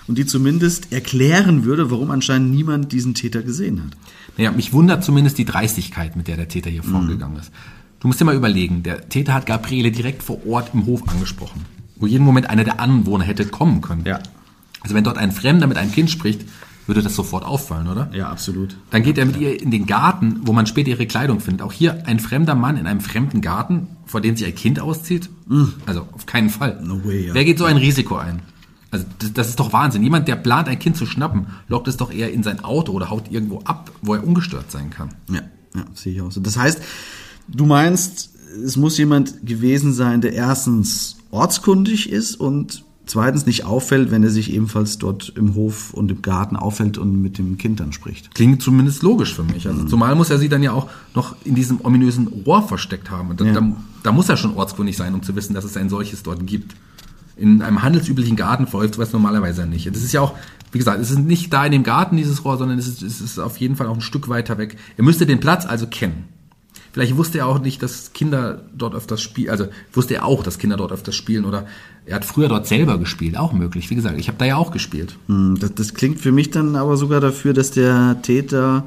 [0.06, 3.96] und die zumindest erklären würde, warum anscheinend niemand diesen Täter gesehen hat.
[4.36, 6.90] Naja, mich wundert zumindest die Dreistigkeit, mit der der Täter hier mhm.
[6.90, 7.50] vorgegangen ist.
[8.00, 11.64] Du musst dir mal überlegen, der Täter hat Gabriele direkt vor Ort im Hof angesprochen,
[11.96, 14.04] wo jeden Moment einer der Anwohner hätte kommen können.
[14.04, 14.20] Ja.
[14.82, 16.44] Also wenn dort ein Fremder mit einem Kind spricht,
[16.86, 18.08] würde das sofort auffallen, oder?
[18.14, 18.76] Ja, absolut.
[18.90, 21.62] Dann geht er mit ihr in den Garten, wo man später ihre Kleidung findet.
[21.62, 25.28] Auch hier ein fremder Mann in einem fremden Garten, vor dem sich ein Kind auszieht?
[25.48, 25.64] Mm.
[25.84, 26.80] Also auf keinen Fall.
[26.82, 27.34] No way, ja.
[27.34, 28.40] Wer geht so ein Risiko ein?
[28.90, 30.02] Also das, das, ist doch Wahnsinn.
[30.02, 33.10] Jemand, der plant, ein Kind zu schnappen, lockt es doch eher in sein Auto oder
[33.10, 35.10] haut irgendwo ab, wo er ungestört sein kann.
[35.28, 35.42] Ja,
[35.74, 36.40] ja sehe ich auch so.
[36.40, 36.80] Das heißt,
[37.48, 38.30] Du meinst,
[38.64, 44.30] es muss jemand gewesen sein, der erstens ortskundig ist und zweitens nicht auffällt, wenn er
[44.30, 48.34] sich ebenfalls dort im Hof und im Garten auffällt und mit dem Kind dann spricht.
[48.34, 49.66] Klingt zumindest logisch für mich.
[49.66, 49.88] Also mhm.
[49.88, 53.36] zumal muss er sie dann ja auch noch in diesem ominösen Rohr versteckt haben.
[53.36, 53.52] Da, ja.
[53.52, 56.46] da, da, muss er schon ortskundig sein, um zu wissen, dass es ein solches dort
[56.46, 56.76] gibt.
[57.36, 59.86] In einem handelsüblichen Garten verläuft sowas normalerweise nicht.
[59.86, 60.34] Das ist ja auch,
[60.72, 63.20] wie gesagt, es ist nicht da in dem Garten dieses Rohr, sondern es ist, es
[63.20, 64.76] ist auf jeden Fall auch ein Stück weiter weg.
[64.96, 66.24] Er müsste den Platz also kennen.
[66.92, 70.58] Vielleicht wusste er auch nicht, dass Kinder dort öfters spielen, also wusste er auch, dass
[70.58, 71.66] Kinder dort öfters spielen oder
[72.06, 73.90] er hat früher dort selber gespielt, auch möglich.
[73.90, 75.16] Wie gesagt, ich habe da ja auch gespielt.
[75.26, 78.84] Hm, das, das klingt für mich dann aber sogar dafür, dass der Täter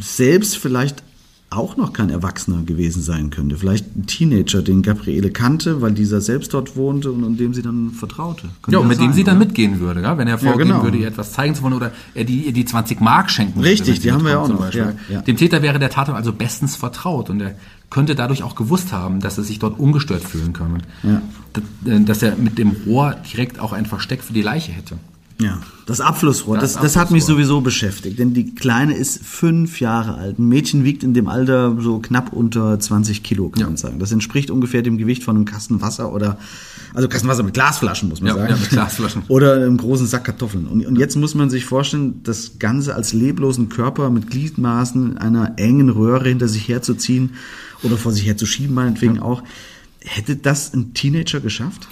[0.00, 1.02] selbst vielleicht
[1.50, 3.56] auch noch kein Erwachsener gewesen sein könnte.
[3.56, 7.62] Vielleicht ein Teenager, den Gabriele kannte, weil dieser selbst dort wohnte und, und dem sie
[7.62, 8.48] dann vertraute.
[8.60, 9.30] Könnte ja, und mit sein, dem sie oder?
[9.30, 10.18] dann mitgehen würde, ja?
[10.18, 10.84] wenn er vorgehen ja, genau.
[10.84, 13.80] würde, ihr etwas zeigen zu wollen oder er die, ihr die 20 Mark schenken Richtig,
[13.80, 13.90] würde.
[13.92, 14.74] Richtig, die haben wir ja auch noch.
[14.74, 15.22] Ja.
[15.22, 17.54] Dem Täter wäre der Tatort also bestens vertraut und er
[17.88, 20.82] könnte dadurch auch gewusst haben, dass er sich dort ungestört fühlen kann.
[21.02, 21.22] Ja.
[21.86, 24.98] Äh, dass er mit dem Rohr direkt auch ein Versteck für die Leiche hätte.
[25.40, 27.00] Ja, das Abflussrohr, das, das, das Abflussrohr.
[27.00, 30.40] hat mich sowieso beschäftigt, denn die Kleine ist fünf Jahre alt.
[30.40, 33.66] Ein Mädchen wiegt in dem Alter so knapp unter 20 Kilo, kann ja.
[33.66, 34.00] man sagen.
[34.00, 36.38] Das entspricht ungefähr dem Gewicht von einem Kasten Wasser oder,
[36.92, 38.50] also Kasten Wasser mit Glasflaschen, muss man ja, sagen.
[38.50, 39.22] Ja, mit Glasflaschen.
[39.28, 40.66] Oder einem großen Sack Kartoffeln.
[40.66, 45.18] Und, und jetzt muss man sich vorstellen, das Ganze als leblosen Körper mit Gliedmaßen in
[45.18, 47.34] einer engen Röhre hinter sich herzuziehen
[47.84, 49.22] oder vor sich herzuschieben, meinetwegen ja.
[49.22, 49.44] auch.
[50.00, 51.86] Hätte das ein Teenager geschafft?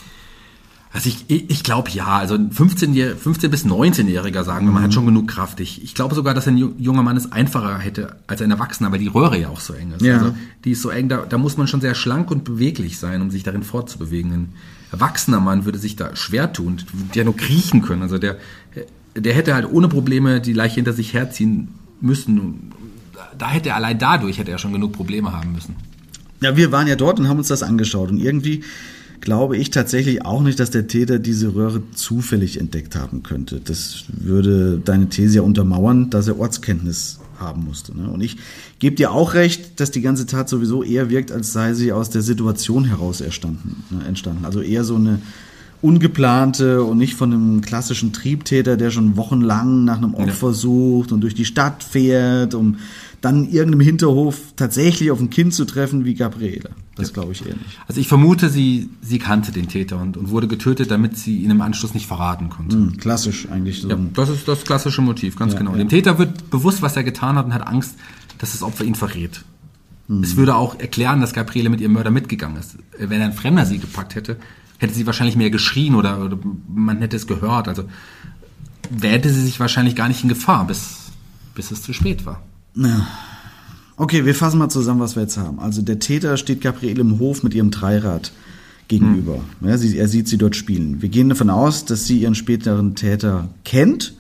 [0.92, 4.90] Also ich, ich glaube ja, also ein 15, 15 bis 19-Jähriger sagen wir, man hat
[4.90, 4.94] mhm.
[4.94, 5.61] schon genug Kraft.
[5.61, 8.99] Ich, ich glaube sogar, dass ein junger Mann es einfacher hätte als ein Erwachsener, weil
[8.99, 10.03] die Röhre ja auch so eng ist.
[10.03, 10.18] Ja.
[10.18, 13.20] Also die ist so eng, da, da muss man schon sehr schlank und beweglich sein,
[13.20, 14.33] um sich darin fortzubewegen.
[14.33, 14.53] Ein
[14.92, 16.79] erwachsener Mann würde sich da schwer tun,
[17.14, 18.03] der nur kriechen können.
[18.03, 18.38] Also der,
[19.14, 21.68] der hätte halt ohne Probleme die Leiche hinter sich herziehen
[22.01, 22.72] müssen.
[23.37, 25.77] Da hätte er allein dadurch hätte er schon genug Probleme haben müssen.
[26.40, 28.62] Ja, wir waren ja dort und haben uns das angeschaut und irgendwie
[29.20, 33.61] glaube ich tatsächlich auch nicht, dass der Täter diese Röhre zufällig entdeckt haben könnte.
[33.61, 37.96] Das würde deine These ja untermauern, dass er Ortskenntnis haben musste.
[37.96, 38.09] Ne?
[38.09, 38.37] Und ich
[38.79, 42.11] gebe dir auch recht, dass die ganze Tat sowieso eher wirkt, als sei sie aus
[42.11, 43.85] der Situation heraus entstanden.
[43.90, 44.05] Ne?
[44.07, 44.44] entstanden.
[44.44, 45.20] Also eher so eine
[45.83, 50.53] ungeplante und nicht von einem klassischen Triebtäter, der schon wochenlang nach einem Opfer ja.
[50.53, 52.77] sucht und durch die Stadt fährt, um
[53.21, 56.71] dann irgendeinem Hinterhof tatsächlich auf ein Kind zu treffen wie Gabriele.
[56.97, 57.79] Das glaube ich eher nicht.
[57.87, 61.51] Also ich vermute, sie, sie kannte den Täter und, und wurde getötet, damit sie ihn
[61.51, 62.77] im Anschluss nicht verraten konnte.
[62.77, 63.91] Hm, klassisch eigentlich so.
[63.91, 65.73] Ja, das ist das klassische Motiv, ganz Ja, genau.
[65.73, 65.79] ja.
[65.79, 67.97] Dem Täter wird bewusst, was er getan hat und hat Angst,
[68.39, 69.45] dass das Opfer ihn verrät.
[70.09, 70.23] Hm.
[70.23, 72.77] Es würde auch erklären, dass Gabriele mit ihrem Mörder mitgegangen ist.
[72.99, 74.37] Wenn ein Fremder sie gepackt hätte,
[74.79, 77.69] hätte sie wahrscheinlich mehr geschrien oder, oder man hätte es gehört.
[77.69, 77.85] Also
[78.91, 81.11] wähnte sie sich wahrscheinlich gar nicht in Gefahr, bis,
[81.55, 82.43] bis es zu spät war.
[83.97, 85.59] Okay, wir fassen mal zusammen, was wir jetzt haben.
[85.59, 88.33] Also der Täter steht Gabriele im Hof mit ihrem Dreirad
[88.89, 89.41] gegenüber.
[89.62, 91.03] Ja, sie, er sieht sie dort spielen.
[91.03, 94.15] Wir gehen davon aus, dass sie ihren späteren Täter kennt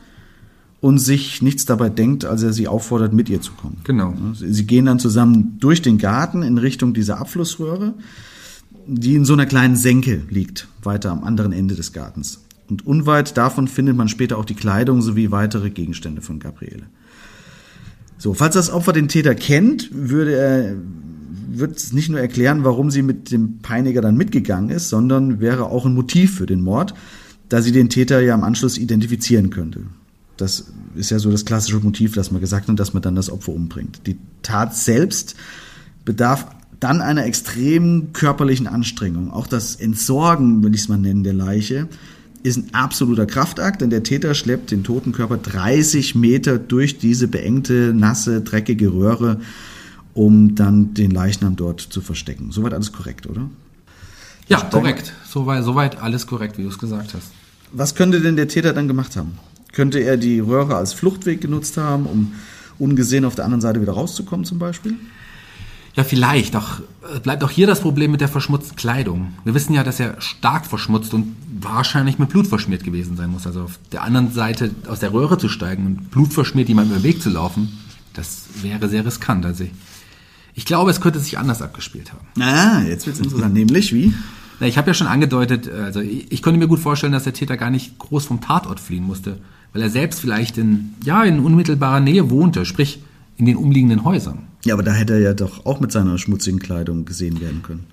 [0.80, 3.78] und sich nichts dabei denkt, als er sie auffordert, mit ihr zu kommen.
[3.84, 4.10] Genau.
[4.10, 7.94] Ja, Sie sie gehen dann zusammen durch den Garten in Richtung dieser Abflussröhre,
[8.86, 12.40] die in so einer kleinen Senke liegt, weiter am anderen Ende des Gartens.
[12.68, 16.84] Und unweit davon findet man später auch die Kleidung sowie weitere Gegenstände von Gabriele.
[18.18, 20.76] So, falls das Opfer den Täter kennt, würde er
[21.48, 25.66] wird es nicht nur erklären, warum sie mit dem Peiniger dann mitgegangen ist, sondern wäre
[25.66, 26.94] auch ein Motiv für den Mord,
[27.48, 29.82] da sie den Täter ja im Anschluss identifizieren könnte.
[30.36, 33.30] Das ist ja so das klassische Motiv, dass man gesagt hat, dass man dann das
[33.30, 34.06] Opfer umbringt.
[34.06, 35.36] Die Tat selbst
[36.04, 36.46] bedarf
[36.80, 39.30] dann einer extremen körperlichen Anstrengung.
[39.30, 41.88] Auch das Entsorgen, will ich es mal nennen, der Leiche,
[42.42, 47.28] ist ein absoluter Kraftakt, denn der Täter schleppt den toten Körper 30 Meter durch diese
[47.28, 49.40] beengte, nasse, dreckige Röhre,
[50.14, 52.52] um dann den Leichnam dort zu verstecken.
[52.52, 53.50] Soweit alles korrekt, oder?
[54.48, 55.12] Ja, korrekt.
[55.28, 57.32] Soweit, soweit alles korrekt, wie du es gesagt hast.
[57.72, 59.38] Was könnte denn der Täter dann gemacht haben?
[59.72, 62.32] Könnte er die Röhre als Fluchtweg genutzt haben, um
[62.78, 64.94] ungesehen auf der anderen Seite wieder rauszukommen zum Beispiel?
[65.96, 66.54] Ja, vielleicht.
[66.54, 66.80] Doch
[67.14, 69.32] äh, bleibt auch hier das Problem mit der verschmutzten Kleidung.
[69.44, 73.46] Wir wissen ja, dass er stark verschmutzt und wahrscheinlich mit Blut verschmiert gewesen sein muss.
[73.46, 77.08] Also auf der anderen Seite aus der Röhre zu steigen und blutverschmiert jemandem über den
[77.08, 77.78] Weg zu laufen,
[78.12, 79.46] das wäre sehr riskant.
[79.46, 79.70] Also ich,
[80.54, 82.26] ich glaube, es könnte sich anders abgespielt haben.
[82.42, 83.54] Ah, jetzt wird's interessant.
[83.54, 84.12] Nämlich wie?
[84.60, 87.34] Na, ich habe ja schon angedeutet, also ich, ich könnte mir gut vorstellen, dass der
[87.34, 89.38] Täter gar nicht groß vom Tatort fliehen musste,
[89.72, 93.02] weil er selbst vielleicht in, ja, in unmittelbarer Nähe wohnte, sprich
[93.36, 94.44] in den umliegenden Häusern.
[94.66, 97.86] Ja, aber da hätte er ja doch auch mit seiner schmutzigen Kleidung gesehen werden können.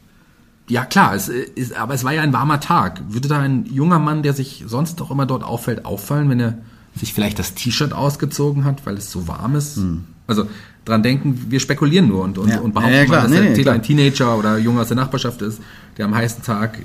[0.69, 3.01] Ja klar, es ist, aber es war ja ein warmer Tag.
[3.09, 6.57] Würde da ein junger Mann, der sich sonst doch immer dort auffällt, auffallen, wenn er
[6.95, 9.79] sich vielleicht das T-Shirt ausgezogen hat, weil es so warm ist?
[10.25, 10.47] Also
[10.86, 12.53] dran denken, wir spekulieren nur und, und, Hm.
[12.53, 12.59] Ja.
[12.62, 14.88] und behaupten Ja, ja, mal, dass Nee, der nee, Täter ein Teenager oder Junge aus
[14.88, 15.59] der Nachbarschaft ist,
[15.97, 16.83] der am heißen Tag, äh,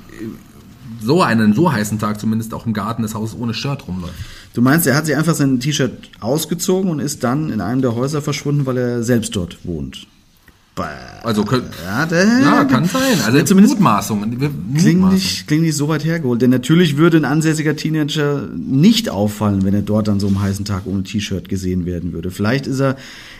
[1.01, 4.15] so einen so heißen Tag zumindest auch im Garten des Hauses ohne Shirt rumläuft.
[4.55, 7.95] Du meinst, er hat sich einfach sein T-Shirt ausgezogen und ist dann in einem der
[7.95, 10.07] Häuser verschwunden, weil er selbst dort wohnt.
[11.25, 12.07] Also könnt, Ja,
[12.41, 13.03] ja, kann sein.
[13.27, 14.39] Also zumindest Mutmaßungen.
[14.77, 16.41] Klingt nicht, klingt nicht so weit hergeholt.
[16.41, 20.65] Denn natürlich würde ein ansässiger Teenager nicht auffallen, wenn er dort an so einem heißen
[20.65, 22.31] Tag ohne T-Shirt gesehen werden würde.
[22.31, 22.97] Vielleicht ist er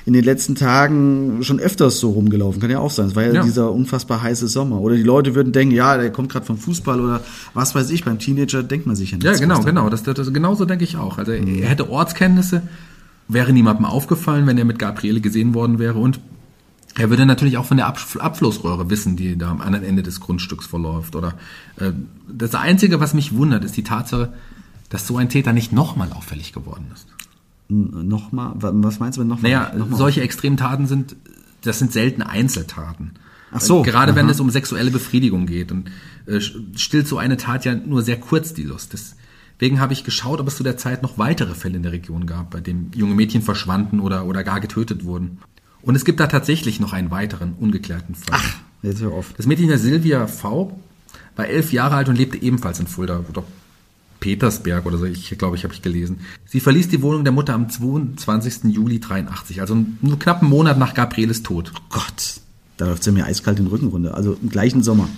[0.07, 2.61] in den letzten Tagen schon öfters so rumgelaufen.
[2.61, 3.07] Kann ja auch sein.
[3.09, 3.43] Es war ja, Ja.
[3.43, 4.81] dieser unfassbar heiße Sommer.
[4.81, 7.21] Oder die Leute würden denken, ja, der kommt gerade vom Fußball oder
[7.55, 8.05] was weiß ich.
[8.05, 9.25] Beim Teenager denkt man sich ja nicht.
[9.27, 9.89] Ja, genau, genau.
[9.89, 11.19] Das, das, das, genauso denke ich auch.
[11.19, 12.63] Also er hätte Ortskenntnisse,
[13.29, 16.21] wäre niemandem aufgefallen, wenn er mit Gabriele gesehen worden wäre und
[16.99, 20.21] er würde natürlich auch von der Abf Abflussröhre wissen, die da am anderen Ende des
[20.21, 21.15] Grundstücks verläuft.
[21.15, 21.35] Oder
[21.77, 21.93] äh,
[22.29, 24.33] das Einzige, was mich wundert, ist die Tatsache,
[24.91, 27.07] dass so ein Täter nicht nochmal auffällig geworden ist.
[27.69, 29.51] Nochmal, was meinst du mit nochmal?
[29.51, 29.99] Naja, nochmal?
[29.99, 31.15] solche extremen Taten sind,
[31.63, 33.13] das sind selten Einzeltaten.
[33.53, 34.33] Ach so, Gerade wenn aha.
[34.33, 35.91] es um sexuelle Befriedigung geht und
[36.27, 38.93] äh, stillt so eine Tat ja nur sehr kurz die Lust.
[38.93, 42.27] Deswegen habe ich geschaut, ob es zu der Zeit noch weitere Fälle in der Region
[42.27, 45.39] gab, bei denen junge Mädchen verschwanden oder, oder gar getötet wurden.
[45.89, 48.39] Und es gibt da tatsächlich noch einen weiteren ungeklärten Fall.
[48.83, 49.33] Jetzt hör auf.
[49.39, 50.79] Das Mädchen der Silvia V.
[51.35, 53.43] war elf Jahre alt und lebte ebenfalls in Fulda oder
[54.21, 56.21] Petersberg oder so, ich glaube, ich habe ich gelesen.
[56.45, 58.65] Sie verließ die Wohnung der Mutter am 22.
[58.65, 61.73] Juli 83, also nur knapp einen Monat nach Gabrieles Tod.
[61.89, 62.43] Gott,
[62.77, 64.15] da läuft ja mir eiskalt den Rücken runter.
[64.15, 65.09] Also im gleichen Sommer.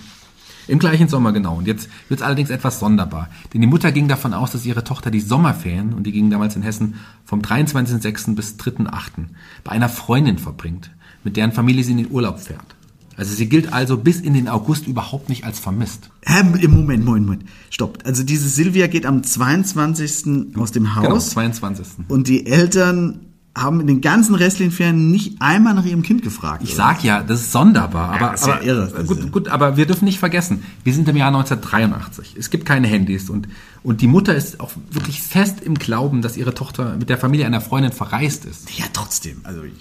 [0.71, 1.57] Im gleichen Sommer, genau.
[1.57, 3.29] Und jetzt wird es allerdings etwas sonderbar.
[3.53, 6.55] Denn die Mutter ging davon aus, dass ihre Tochter die Sommerferien, und die gingen damals
[6.55, 8.37] in Hessen, vom 23.06.
[8.37, 9.27] bis 3.08.
[9.65, 10.93] bei einer Freundin verbringt,
[11.25, 12.77] mit deren Familie sie in den Urlaub fährt.
[13.17, 16.11] Also sie gilt also bis in den August überhaupt nicht als vermisst.
[16.25, 17.45] Hä, im Moment, Moment, Moment.
[17.69, 17.99] Stopp.
[18.05, 20.57] Also diese Silvia geht am 22.
[20.57, 22.09] aus dem Genau, Haus 22.
[22.09, 26.63] und die Eltern haben in den ganzen restlichen Ferien nicht einmal nach ihrem Kind gefragt.
[26.63, 26.77] Ich oder?
[26.77, 29.33] sag ja, das ist sonderbar, aber, das ist ja aber irre, das ist ja- gut,
[29.33, 32.37] gut, aber wir dürfen nicht vergessen, wir sind im Jahr 1983.
[32.39, 33.49] Es gibt keine Handys und
[33.83, 37.47] und die Mutter ist auch wirklich fest im Glauben, dass ihre Tochter mit der Familie
[37.47, 38.77] einer Freundin verreist ist.
[38.79, 39.39] Ja, trotzdem.
[39.43, 39.73] Also, ich,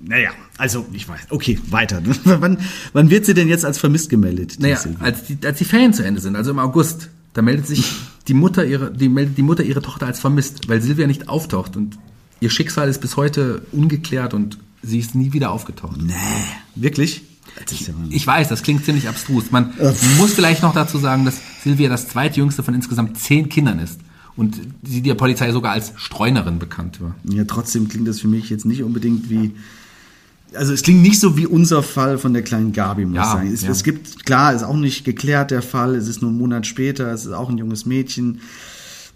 [0.00, 1.22] naja, also ich weiß.
[1.30, 2.00] Okay, weiter.
[2.24, 2.58] wann,
[2.92, 4.56] wann wird sie denn jetzt als vermisst gemeldet?
[4.60, 7.84] Naja, als die, als die Ferien zu Ende sind, also im August, da meldet sich
[8.28, 11.76] die Mutter ihre, die meldet die Mutter ihre Tochter als vermisst, weil Silvia nicht auftaucht
[11.76, 11.98] und
[12.40, 16.00] ihr Schicksal ist bis heute ungeklärt und sie ist nie wieder aufgetaucht.
[16.00, 16.14] Nee,
[16.74, 17.22] wirklich?
[17.70, 19.50] Ich, ich, weiß, das klingt ziemlich abstrus.
[19.50, 19.72] Man
[20.16, 23.98] muss vielleicht noch dazu sagen, dass Silvia das zweitjüngste von insgesamt zehn Kindern ist
[24.36, 27.16] und sie der Polizei sogar als Streunerin bekannt war.
[27.24, 29.52] Ja, trotzdem klingt das für mich jetzt nicht unbedingt wie.
[30.54, 33.28] Also es klingt nicht so wie unser Fall von der kleinen Gabi, muss Ja, ich
[33.28, 33.52] sagen.
[33.52, 33.70] Es, ja.
[33.70, 37.12] es gibt, klar, ist auch nicht geklärt der Fall, es ist nur ein Monat später,
[37.12, 38.40] es ist auch ein junges Mädchen.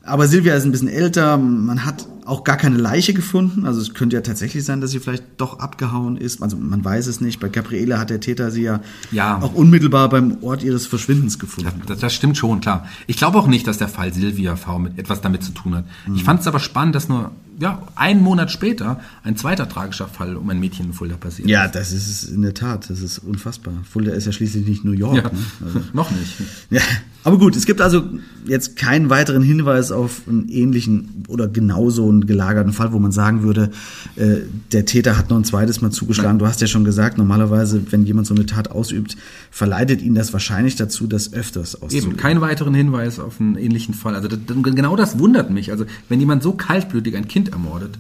[0.05, 3.67] Aber Silvia ist ein bisschen älter, man hat auch gar keine Leiche gefunden.
[3.67, 6.43] Also es könnte ja tatsächlich sein, dass sie vielleicht doch abgehauen ist.
[6.43, 7.41] Also man weiß es nicht.
[7.41, 9.41] Bei Gabriele hat der Täter sie ja, Ja.
[9.43, 11.83] auch unmittelbar beim Ort ihres Verschwindens gefunden.
[11.87, 12.87] Das, das stimmt schon, klar.
[13.07, 15.85] Ich glaube auch nicht, dass der Fall Silvia V mit etwas damit zu tun hat.
[16.15, 20.37] Ich fand es aber spannend, dass nur ja, einen Monat später ein zweiter tragischer Fall
[20.37, 21.49] um ein Mädchen in Fulda passiert.
[21.49, 22.89] Ja, das ist in der Tat.
[22.89, 23.75] Das ist unfassbar.
[23.91, 25.17] Fulda ist ja schließlich nicht New York.
[25.17, 25.23] Ja.
[25.25, 25.31] Ne?
[25.67, 26.35] Also, Noch nicht.
[26.71, 26.81] ja.
[27.25, 28.05] Aber gut, es gibt also
[28.47, 33.43] jetzt keinen weiteren Hinweis auf einen ähnlichen oder genauso einen gelagerten Fall, wo man sagen
[33.43, 33.71] würde,
[34.17, 34.39] äh,
[34.73, 36.39] der Täter hat noch ein zweites Mal zugeschlagen.
[36.41, 39.17] Du hast ja schon gesagt, normalerweise, wenn jemand so eine Tat ausübt,
[39.51, 42.17] verleitet ihn das wahrscheinlich dazu, das öfters Eben, auszuüben.
[42.17, 44.17] keinen weiteren Hinweis auf einen ähnlichen Fall.
[44.17, 45.71] Also das, genau das wundert mich.
[45.71, 47.99] Also wenn jemand so kaltblütig ein Kind ermordet,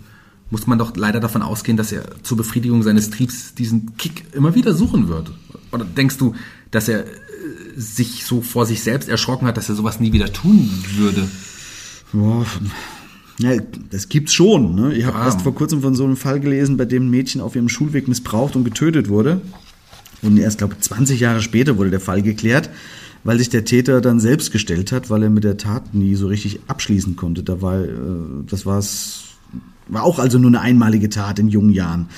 [0.50, 4.54] muss man doch leider davon ausgehen, dass er zur Befriedigung seines Triebs diesen Kick immer
[4.54, 5.30] wieder suchen wird.
[5.70, 6.34] Oder denkst du,
[6.70, 7.04] dass er
[7.76, 11.28] sich so vor sich selbst erschrocken hat, dass er sowas nie wieder tun würde?
[12.12, 12.46] Boah,
[13.38, 13.52] ja,
[13.90, 14.74] das gibt's schon.
[14.74, 14.94] Ne?
[14.94, 15.24] Ich habe Ja.
[15.24, 18.06] erst vor kurzem von so einem Fall gelesen, bei dem ein Mädchen auf ihrem Schulweg
[18.08, 19.40] missbraucht und getötet wurde.
[20.20, 22.70] Und erst, glaube 20 Jahre später wurde der Fall geklärt,
[23.24, 26.28] weil sich der Täter dann selbst gestellt hat, weil er mit der Tat nie so
[26.28, 27.42] richtig abschließen konnte.
[27.42, 27.88] Da war, äh,
[28.46, 29.22] das war's,
[29.88, 32.08] war auch also nur eine einmalige Tat in jungen Jahren.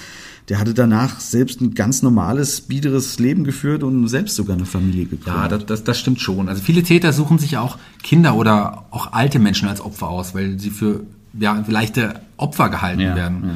[0.51, 5.07] Der hatte danach selbst ein ganz normales, biederes Leben geführt und selbst sogar eine Familie
[5.07, 5.43] gegründet.
[5.43, 6.49] Ja, das, das, das stimmt schon.
[6.51, 10.35] Also viele Täter suchen sich ja auch Kinder oder auch alte Menschen als Opfer aus,
[10.35, 11.01] weil sie für
[11.39, 13.43] ja, leichte Opfer gehalten Ja, werden.
[13.45, 13.51] ja.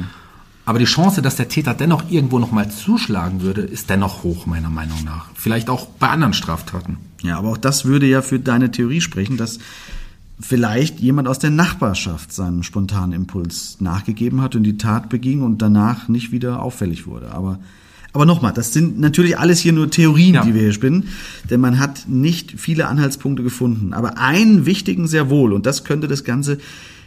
[0.65, 4.69] Aber die Chance, dass der Täter dennoch irgendwo nochmal zuschlagen würde, ist dennoch hoch, meiner
[4.69, 5.25] Meinung nach.
[5.33, 6.97] Vielleicht auch bei anderen Straftaten.
[7.23, 9.57] Ja, aber auch das würde ja für deine Theorie sprechen, dass
[10.39, 15.61] vielleicht jemand aus der Nachbarschaft seinem spontanen Impuls nachgegeben hat und die Tat beging und
[15.61, 17.31] danach nicht wieder auffällig wurde.
[17.31, 17.59] Aber,
[18.13, 20.45] aber nochmal, das sind natürlich alles hier nur Theorien, Ja.
[20.45, 21.09] die wir hier spinnen,
[21.49, 23.93] denn man hat nicht viele Anhaltspunkte gefunden.
[23.93, 26.57] Aber einen wichtigen sehr wohl und das könnte das Ganze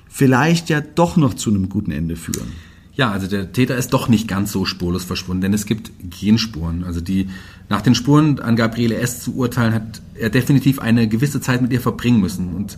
[0.09, 2.49] vielleicht ja doch noch zu einem guten Ende führen.
[2.95, 5.90] Ja, also der Täter ist doch nicht ganz so spurlos verschwunden, denn es gibt
[6.21, 6.85] Genspuren.
[6.85, 7.31] Also die
[7.71, 9.23] nach den Spuren an Gabriele S.
[9.23, 12.53] zu urteilen, hat er definitiv eine gewisse Zeit mit ihr verbringen müssen.
[12.53, 12.77] Und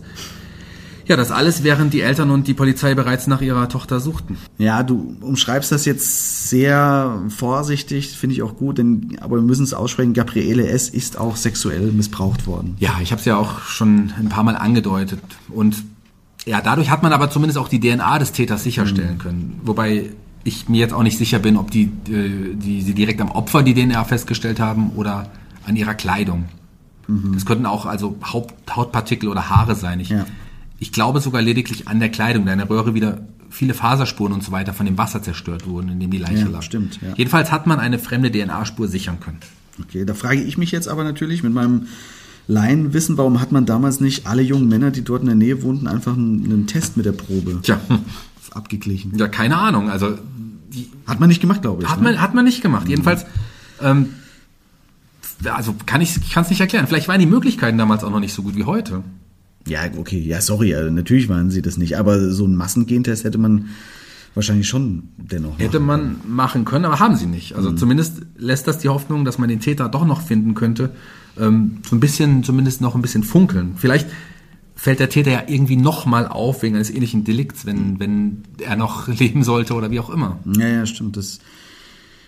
[1.07, 4.37] ja, das alles, während die Eltern und die Polizei bereits nach ihrer Tochter suchten.
[4.57, 9.63] Ja, du umschreibst das jetzt sehr vorsichtig, finde ich auch gut, denn, aber wir müssen
[9.63, 10.89] es aussprechen, Gabriele S.
[10.89, 12.75] ist auch sexuell missbraucht worden.
[12.79, 15.19] Ja, ich habe es ja auch schon ein paar Mal angedeutet.
[15.49, 15.83] Und
[16.45, 19.59] ja, dadurch hat man aber zumindest auch die DNA des Täters sicherstellen können.
[19.63, 20.09] Wobei
[20.43, 23.63] ich mir jetzt auch nicht sicher bin, ob die, äh, die sie direkt am Opfer
[23.63, 25.31] die DNA festgestellt haben oder
[25.65, 26.45] an ihrer Kleidung.
[27.07, 29.99] Das könnten auch also Haut, Hautpartikel oder Haare sein.
[29.99, 30.25] Ich, Ja.
[30.79, 34.43] Ich glaube sogar lediglich an der Kleidung, da in der Röhre wieder viele Faserspuren und
[34.43, 36.61] so weiter von dem Wasser zerstört wurden, in dem die Leiche Ja, lag.
[36.63, 37.13] stimmt, ja.
[37.15, 39.37] Jedenfalls hat man eine fremde DNA-Spur sichern können.
[39.81, 41.87] Okay, da frage ich mich jetzt aber natürlich mit meinem
[42.47, 45.87] Laienwissen, warum hat man damals nicht alle jungen Männer, die dort in der Nähe wohnten,
[45.87, 47.79] einfach einen, einen Test mit der Probe Tja,
[48.51, 49.17] abgeglichen?
[49.17, 49.89] ja, keine Ahnung.
[49.89, 50.17] Also
[50.73, 51.89] die, Hat man nicht gemacht, glaube ich.
[51.89, 52.11] Hat ne?
[52.11, 52.87] man, hat man nicht gemacht.
[52.87, 53.25] Jedenfalls,
[53.81, 54.09] ähm,
[55.45, 56.87] also kann ich ich kann es nicht erklären.
[56.87, 59.03] Vielleicht waren die Möglichkeiten damals auch noch nicht so gut wie heute.
[59.67, 63.37] Ja, okay, ja, sorry, also natürlich waren sie das nicht, aber so einen Massengentest hätte
[63.37, 63.69] man
[64.35, 65.57] wahrscheinlich schon dennoch.
[65.57, 67.55] Hätte man machen können, aber haben sie nicht.
[67.55, 70.91] Also zumindest lässt das die Hoffnung, dass man den Täter doch noch finden könnte,
[71.39, 73.73] ähm, so ein bisschen, zumindest noch ein bisschen funkeln.
[73.77, 74.07] Vielleicht
[74.75, 78.75] fällt der Täter ja irgendwie noch mal auf wegen eines ähnlichen Delikts, wenn, wenn er
[78.75, 80.39] noch leben sollte oder wie auch immer.
[80.57, 81.17] Ja, ja, stimmt.
[81.17, 81.39] Das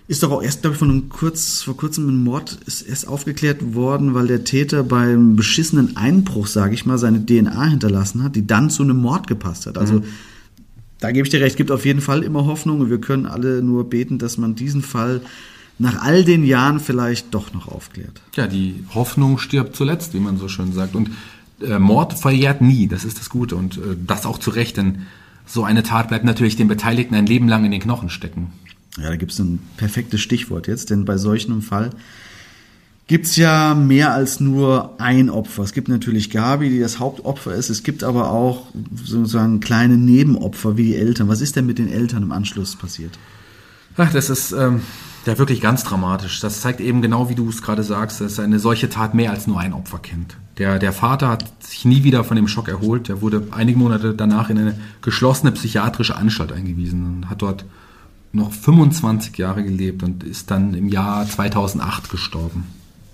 [0.08, 3.08] ist doch auch erst, glaube ich, von einem kurz, vor kurzem ein Mord ist erst
[3.08, 8.36] aufgeklärt worden, weil der Täter beim beschissenen Einbruch, sage ich mal, seine DNA hinterlassen hat,
[8.36, 9.78] die dann zu einem Mord gepasst hat.
[9.78, 10.04] Also
[11.00, 13.62] da gebe ich dir recht, gibt auf jeden Fall immer Hoffnung und wir können alle
[13.62, 15.22] nur beten, dass man diesen Fall
[15.78, 18.22] nach all den Jahren vielleicht doch noch aufklärt.
[18.36, 20.96] Ja, die Hoffnung stirbt zuletzt, wie man so schön sagt.
[20.96, 21.12] Und
[21.62, 23.56] äh, Mord verjährt nie, das ist das Gute.
[23.56, 25.04] Und äh, das auch zu Recht, denn
[25.46, 28.52] so eine Tat bleibt natürlich den Beteiligten ein Leben lang in den Knochen stecken.
[28.98, 31.92] Ja, da gibt es ein perfektes Stichwort jetzt, denn bei solch einem Fall
[33.08, 35.64] gibt's ja mehr als nur ein Opfer.
[35.64, 37.70] Es gibt natürlich Gabi, die das Hauptopfer ist.
[37.70, 41.30] Es gibt aber auch sozusagen kleine Nebenopfer wie die Eltern.
[41.30, 43.18] Was ist denn mit den Eltern im Anschluss passiert?
[43.96, 44.82] Ach, das ist ähm,
[45.26, 46.40] ja wirklich ganz dramatisch.
[46.42, 49.48] Das zeigt eben genau, wie du es gerade sagst, dass eine solche Tat mehr als
[49.48, 50.38] nur ein Opfer kennt.
[50.58, 53.10] Der, der Vater hat sich nie wieder von dem Schock erholt.
[53.10, 57.66] Er wurde einige Monate danach in eine geschlossene psychiatrische Anstalt eingewiesen und hat dort
[58.38, 62.66] noch 25 Jahre gelebt und ist dann im Jahr 2008 gestorben.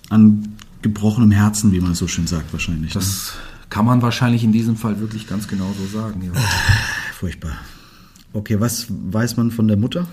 [0.10, 2.94] An gebrochenem Herzen, wie man so schön sagt, wahrscheinlich.
[2.94, 3.02] Ne?
[3.02, 3.34] Das
[3.70, 6.22] kann man wahrscheinlich in diesem Fall wirklich ganz genau so sagen.
[6.24, 6.40] Ja.
[7.18, 7.54] Furchtbar.
[8.34, 10.08] Okay, was weiß man von der Mutter?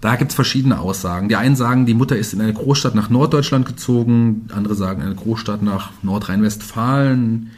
[0.00, 1.28] Da gibt es verschiedene Aussagen.
[1.28, 5.14] Die einen sagen, die Mutter ist in eine Großstadt nach Norddeutschland gezogen, andere sagen eine
[5.14, 7.50] Großstadt nach Nordrhein-Westfalen.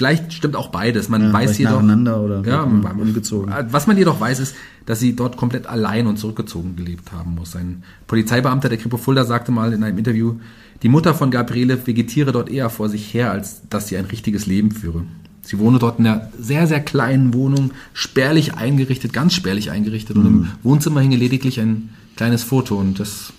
[0.00, 1.10] Vielleicht stimmt auch beides.
[1.10, 1.82] Man ja, weiß jedoch.
[1.82, 3.52] Oder ja, umgezogen.
[3.68, 4.54] Was man jedoch weiß, ist,
[4.86, 7.54] dass sie dort komplett allein und zurückgezogen gelebt haben muss.
[7.54, 10.36] Ein Polizeibeamter der Kripo Fulda sagte mal in einem Interview,
[10.82, 14.46] die Mutter von Gabriele vegetiere dort eher vor sich her, als dass sie ein richtiges
[14.46, 15.04] Leben führe.
[15.42, 20.16] Sie wohne dort in einer sehr, sehr kleinen Wohnung, spärlich eingerichtet, ganz spärlich eingerichtet.
[20.16, 20.22] Mhm.
[20.22, 20.48] Und im mhm.
[20.62, 22.76] Wohnzimmer hinge lediglich ein kleines Foto.
[22.76, 23.34] Und das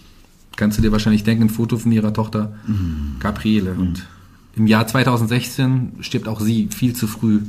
[0.57, 3.15] kannst du dir wahrscheinlich denken, ein Foto von ihrer Tochter mhm.
[3.19, 3.73] Gabriele.
[3.73, 3.79] Mhm.
[3.79, 4.07] Und
[4.55, 7.41] im Jahr 2016 stirbt auch sie viel zu früh.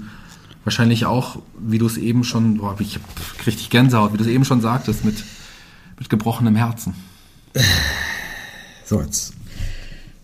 [0.64, 4.30] Wahrscheinlich auch, wie du es eben schon, boah, ich hab richtig Gänsehaut, wie du es
[4.30, 5.24] eben schon sagtest, mit,
[5.98, 6.94] mit gebrochenem Herzen.
[8.84, 9.32] So, jetzt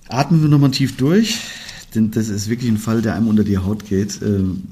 [0.09, 1.39] atmen wir nochmal tief durch
[1.95, 4.21] denn das ist wirklich ein Fall, der einem unter die Haut geht.
[4.23, 4.63] Ähm,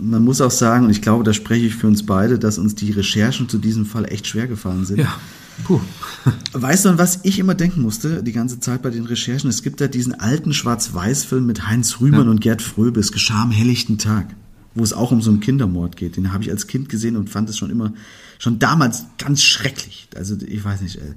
[0.00, 2.74] man muss auch sagen, und ich glaube, da spreche ich für uns beide, dass uns
[2.74, 4.98] die Recherchen zu diesem Fall echt schwer gefallen sind.
[4.98, 5.14] Ja.
[5.62, 5.80] Puh.
[6.52, 9.48] Weißt du, an was ich immer denken musste, die ganze Zeit bei den Recherchen?
[9.48, 12.30] Es gibt ja diesen alten Schwarz-Weiß-Film mit Heinz Rühmann ja.
[12.30, 14.26] und Gerd Fröbe, es geschah am helllichten Tag,
[14.74, 16.16] wo es auch um so einen Kindermord geht.
[16.16, 17.92] Den habe ich als Kind gesehen und fand es schon immer,
[18.38, 20.08] schon damals ganz schrecklich.
[20.16, 20.96] Also ich weiß nicht.
[20.96, 21.14] Äh,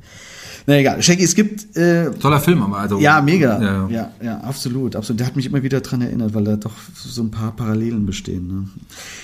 [0.68, 1.02] na egal.
[1.02, 1.76] Shaggy, es gibt.
[1.76, 3.00] Äh, Toller Film, aber also.
[3.00, 3.62] Ja, mega.
[3.62, 3.90] Ja.
[3.90, 5.20] ja, ja, absolut, absolut.
[5.20, 8.48] Der hat mich immer wieder dran erinnert, weil da doch so ein paar Parallelen bestehen.
[8.48, 8.68] Ne?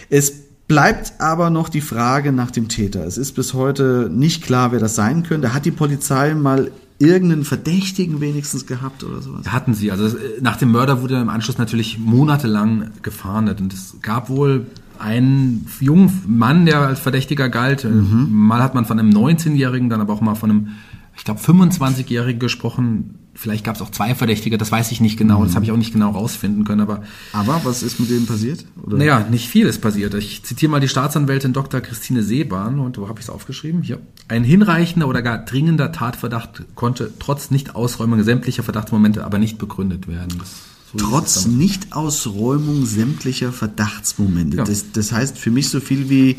[0.09, 0.33] Es
[0.73, 3.05] bleibt aber noch die Frage nach dem Täter.
[3.05, 5.53] Es ist bis heute nicht klar, wer das sein könnte.
[5.53, 9.45] Hat die Polizei mal irgendeinen Verdächtigen wenigstens gehabt oder sowas?
[9.47, 9.91] Hatten sie.
[9.91, 14.65] Also nach dem Mörder wurde im Anschluss natürlich monatelang gefahndet und es gab wohl
[14.97, 17.83] einen jungen Mann, der als Verdächtiger galt.
[17.83, 18.29] Mhm.
[18.31, 20.67] Mal hat man von einem 19-Jährigen, dann aber auch mal von einem
[21.15, 23.19] ich glaube, 25-Jährige gesprochen.
[23.35, 25.45] Vielleicht gab es auch zwei Verdächtige, das weiß ich nicht genau, mhm.
[25.45, 26.81] das habe ich auch nicht genau rausfinden können.
[26.81, 28.65] Aber, aber was ist mit denen passiert?
[28.81, 28.97] Oder?
[28.97, 30.13] Naja, nicht viel ist passiert.
[30.13, 31.81] Ich zitiere mal die Staatsanwältin Dr.
[31.81, 33.81] Christine Seebahn und wo habe ich es aufgeschrieben?
[33.81, 33.99] Hier.
[34.27, 40.37] Ein hinreichender oder gar dringender Tatverdacht konnte trotz Nichtausräumung sämtlicher Verdachtsmomente aber nicht begründet werden.
[40.37, 40.51] Das,
[40.97, 44.57] trotz Nichtausräumung sämtlicher Verdachtsmomente.
[44.57, 44.63] Ja.
[44.63, 46.37] Das, das heißt für mich so viel wie,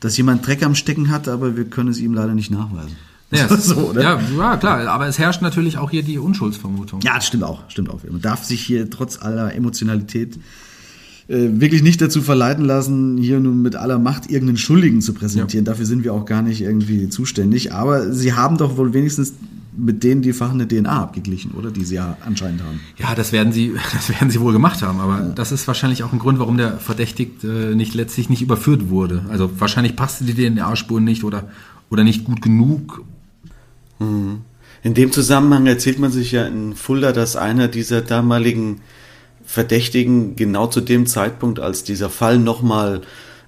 [0.00, 2.96] dass jemand Dreck am Stecken hat, aber wir können es ihm leider nicht nachweisen.
[3.30, 7.00] Ja, so, ja, ja, klar, aber es herrscht natürlich auch hier die Unschuldsvermutung.
[7.00, 8.00] Ja, das stimmt auch, stimmt auch.
[8.08, 10.38] Man darf sich hier trotz aller Emotionalität
[11.28, 15.64] äh, wirklich nicht dazu verleiten lassen, hier nun mit aller Macht irgendeinen Schuldigen zu präsentieren.
[15.64, 15.72] Ja.
[15.72, 17.72] Dafür sind wir auch gar nicht irgendwie zuständig.
[17.72, 19.34] Aber sie haben doch wohl wenigstens
[19.76, 21.72] mit denen die fachende DNA abgeglichen, oder?
[21.72, 22.80] Die sie ja anscheinend haben.
[22.96, 25.00] Ja, das werden sie, das werden sie wohl gemacht haben.
[25.00, 25.28] Aber ja.
[25.30, 29.24] das ist wahrscheinlich auch ein Grund, warum der Verdächtigte nicht letztlich nicht überführt wurde.
[29.28, 31.48] Also wahrscheinlich passte die DNA-Spuren nicht oder,
[31.90, 33.04] oder nicht gut genug,
[33.98, 38.80] In dem Zusammenhang erzählt man sich ja in Fulda, dass einer dieser damaligen
[39.44, 43.02] Verdächtigen genau zu dem Zeitpunkt, als dieser Fall nochmal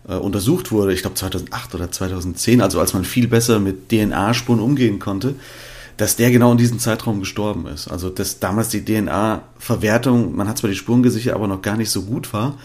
[0.09, 4.61] äh, untersucht wurde, ich glaube 2008 oder 2010, also als man viel besser mit DNA-Spuren
[4.61, 5.35] umgehen konnte,
[5.97, 7.89] dass der genau in diesem Zeitraum gestorben ist.
[7.89, 11.91] Also dass damals die DNA-Verwertung, man hat zwar die Spuren gesichert, aber noch gar nicht
[11.91, 12.57] so gut war.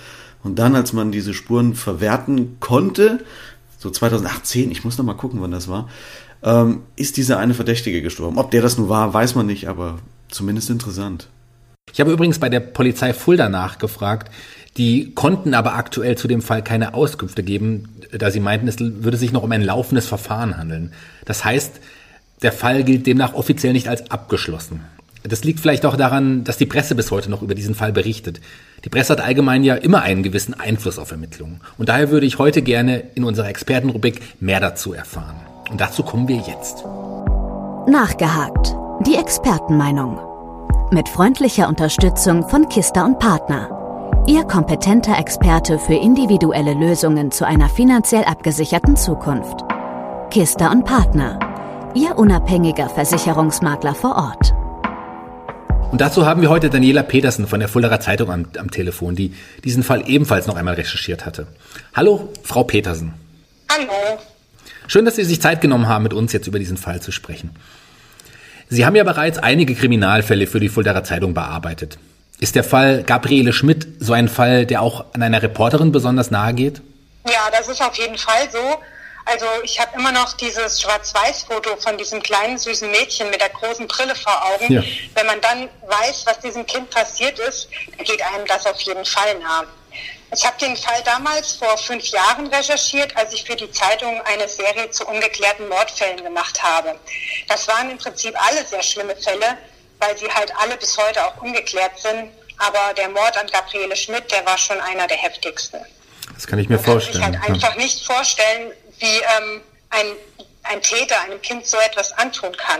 [0.43, 3.23] Und dann, als man diese Spuren verwerten konnte,
[3.79, 5.89] so 2018, ich muss noch mal gucken, wann das war,
[6.43, 8.37] ähm, ist dieser eine Verdächtige gestorben.
[8.37, 11.27] Ob der das nun war, weiß man nicht, aber zumindest interessant.
[11.91, 14.31] Ich habe übrigens bei der Polizei Fulda nachgefragt.
[14.77, 19.17] Die konnten aber aktuell zu dem Fall keine Auskünfte geben, da sie meinten, es würde
[19.17, 20.93] sich noch um ein laufendes Verfahren handeln.
[21.25, 21.79] Das heißt,
[22.41, 24.81] der Fall gilt demnach offiziell nicht als abgeschlossen.
[25.21, 28.41] Das liegt vielleicht auch daran, dass die Presse bis heute noch über diesen Fall berichtet.
[28.83, 31.61] Die Presse hat allgemein ja immer einen gewissen Einfluss auf Ermittlungen.
[31.77, 35.52] Und daher würde ich heute gerne in unserer Expertenrubrik mehr dazu erfahren.
[35.69, 36.85] Und dazu kommen wir jetzt.
[37.87, 38.75] Nachgehakt.
[39.05, 40.19] Die Expertenmeinung.
[40.91, 44.23] Mit freundlicher Unterstützung von Kista und Partner.
[44.27, 49.61] Ihr kompetenter Experte für individuelle Lösungen zu einer finanziell abgesicherten Zukunft.
[50.29, 51.39] Kista und Partner.
[51.93, 54.53] Ihr unabhängiger Versicherungsmakler vor Ort.
[55.91, 59.35] Und dazu haben wir heute Daniela Petersen von der Fullerer Zeitung am, am Telefon, die
[59.63, 61.45] diesen Fall ebenfalls noch einmal recherchiert hatte.
[61.93, 63.13] Hallo, Frau Petersen.
[63.69, 64.17] Hallo.
[64.87, 67.55] Schön, dass Sie sich Zeit genommen haben, mit uns jetzt über diesen Fall zu sprechen.
[68.69, 71.97] Sie haben ja bereits einige Kriminalfälle für die Fuldaer Zeitung bearbeitet.
[72.39, 76.53] Ist der Fall Gabriele Schmidt so ein Fall, der auch an einer Reporterin besonders nahe
[76.53, 76.81] geht?
[77.25, 78.79] Ja, das ist auf jeden Fall so.
[79.25, 83.87] Also ich habe immer noch dieses Schwarz-Weiß-Foto von diesem kleinen süßen Mädchen mit der großen
[83.87, 84.73] Brille vor Augen.
[84.73, 84.83] Ja.
[85.15, 87.69] Wenn man dann weiß, was diesem Kind passiert ist,
[87.99, 89.63] geht einem das auf jeden Fall nah.
[90.33, 94.47] Ich habe den Fall damals vor fünf Jahren recherchiert, als ich für die Zeitung eine
[94.47, 96.99] Serie zu ungeklärten Mordfällen gemacht habe.
[97.47, 99.57] Das waren im Prinzip alle sehr schlimme Fälle,
[99.99, 102.31] weil sie halt alle bis heute auch ungeklärt sind.
[102.57, 105.79] Aber der Mord an Gabriele Schmidt, der war schon einer der heftigsten.
[106.33, 107.21] Das kann ich mir Man vorstellen.
[107.21, 110.05] kann sich halt einfach nicht vorstellen, wie ähm, ein,
[110.63, 112.79] ein Täter einem Kind so etwas antun kann.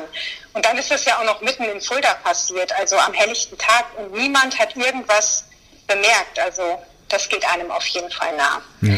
[0.54, 3.86] Und dann ist es ja auch noch mitten in Fulda passiert, also am helllichten Tag.
[3.98, 5.44] Und niemand hat irgendwas
[5.88, 6.40] bemerkt.
[6.40, 6.80] Also
[7.14, 8.62] das geht einem auf jeden Fall nah.
[8.82, 8.98] Ja.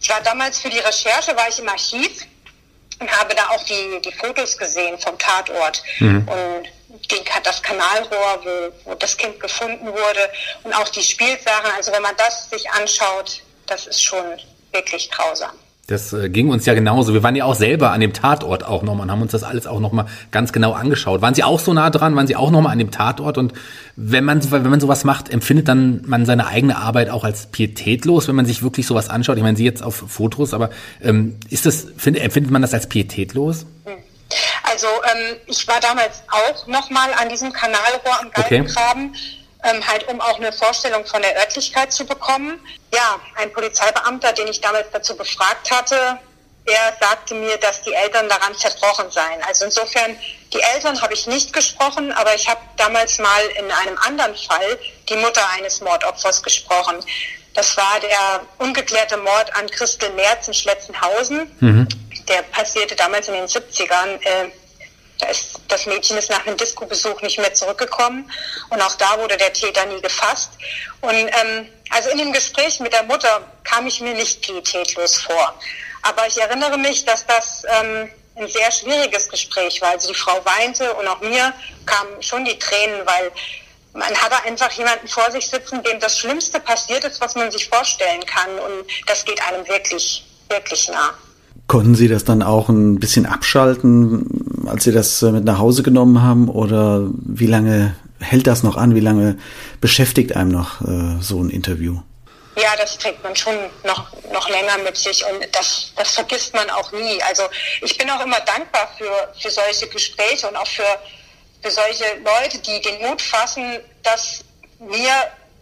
[0.00, 2.26] Ich war damals für die Recherche, war ich im Archiv
[2.98, 6.26] und habe da auch die, die Fotos gesehen vom Tatort und
[7.10, 10.30] den, das Kanalrohr, wo, wo das Kind gefunden wurde
[10.64, 11.70] und auch die Spielsachen.
[11.76, 14.24] Also wenn man das sich anschaut, das ist schon
[14.72, 15.56] wirklich grausam.
[15.88, 17.12] Das äh, ging uns ja genauso.
[17.12, 19.66] Wir waren ja auch selber an dem Tatort auch nochmal und haben uns das alles
[19.66, 21.22] auch nochmal ganz genau angeschaut.
[21.22, 22.14] Waren Sie auch so nah dran?
[22.14, 23.36] Waren Sie auch nochmal an dem Tatort?
[23.36, 23.52] Und
[23.96, 28.28] wenn man, wenn man sowas macht, empfindet dann man seine eigene Arbeit auch als pietätlos,
[28.28, 29.36] wenn man sich wirklich sowas anschaut?
[29.36, 30.70] Ich meine, Sie jetzt auf Fotos, aber
[31.02, 33.66] ähm, ist das, find, empfindet man das als pietätlos?
[34.62, 38.64] Also ähm, ich war damals auch nochmal an diesem Kanalrohr am Okay.
[39.64, 42.60] Ähm, halt um auch eine Vorstellung von der Örtlichkeit zu bekommen.
[42.92, 46.18] Ja, ein Polizeibeamter, den ich damals dazu befragt hatte,
[46.66, 49.42] der sagte mir, dass die Eltern daran zerbrochen seien.
[49.46, 50.16] Also insofern,
[50.52, 54.78] die Eltern habe ich nicht gesprochen, aber ich habe damals mal in einem anderen Fall
[55.08, 56.96] die Mutter eines Mordopfers gesprochen.
[57.54, 61.50] Das war der ungeklärte Mord an Christel Merz in Schletzenhausen.
[62.28, 64.20] Der passierte damals in den 70ern.
[64.22, 64.50] Äh,
[65.22, 68.30] da ist, das Mädchen ist nach einem Disco-Besuch nicht mehr zurückgekommen
[68.70, 70.50] und auch da wurde der Täter nie gefasst.
[71.00, 75.54] Und ähm, also in dem Gespräch mit der Mutter kam ich mir nicht pietätlos vor.
[76.02, 79.90] Aber ich erinnere mich, dass das ähm, ein sehr schwieriges Gespräch war.
[79.90, 81.52] Also die Frau weinte und auch mir
[81.86, 83.30] kamen schon die Tränen, weil
[83.94, 87.68] man hatte einfach jemanden vor sich sitzen, dem das Schlimmste passiert ist, was man sich
[87.68, 88.50] vorstellen kann.
[88.58, 91.12] Und das geht einem wirklich, wirklich nah.
[91.66, 94.26] Konnten Sie das dann auch ein bisschen abschalten,
[94.72, 96.48] als Sie das äh, mit nach Hause genommen haben?
[96.48, 98.94] Oder wie lange hält das noch an?
[98.94, 99.38] Wie lange
[99.80, 102.00] beschäftigt einem noch äh, so ein Interview?
[102.56, 103.54] Ja, das trägt man schon
[103.84, 107.22] noch, noch länger mit sich und das, das vergisst man auch nie.
[107.22, 107.44] Also
[107.80, 110.84] ich bin auch immer dankbar für, für solche Gespräche und auch für,
[111.62, 114.44] für solche Leute, die den Mut fassen, das
[114.80, 115.12] mir,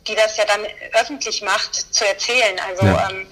[0.09, 0.63] die das ja dann
[1.01, 2.59] öffentlich macht, zu erzählen.
[2.69, 3.09] Also Ja.
[3.09, 3.27] ähm,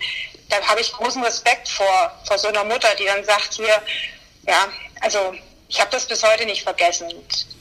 [0.50, 3.82] da habe ich großen Respekt vor, vor so einer Mutter, die dann sagt, hier,
[4.46, 4.68] ja,
[5.00, 5.18] also
[5.68, 7.06] ich habe das bis heute nicht vergessen.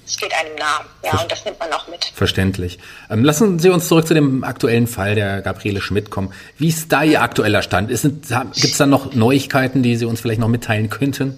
[0.06, 0.86] Es geht einem nah.
[1.04, 2.06] Ja, und das nimmt man auch mit.
[2.06, 2.80] Verständlich.
[3.10, 6.34] Ähm, lassen Sie uns zurück zu dem aktuellen Fall der Gabriele Schmidt kommen.
[6.58, 7.90] Wie ist da Ihr aktueller Stand?
[7.90, 11.38] Gibt es da noch Neuigkeiten, die Sie uns vielleicht noch mitteilen könnten?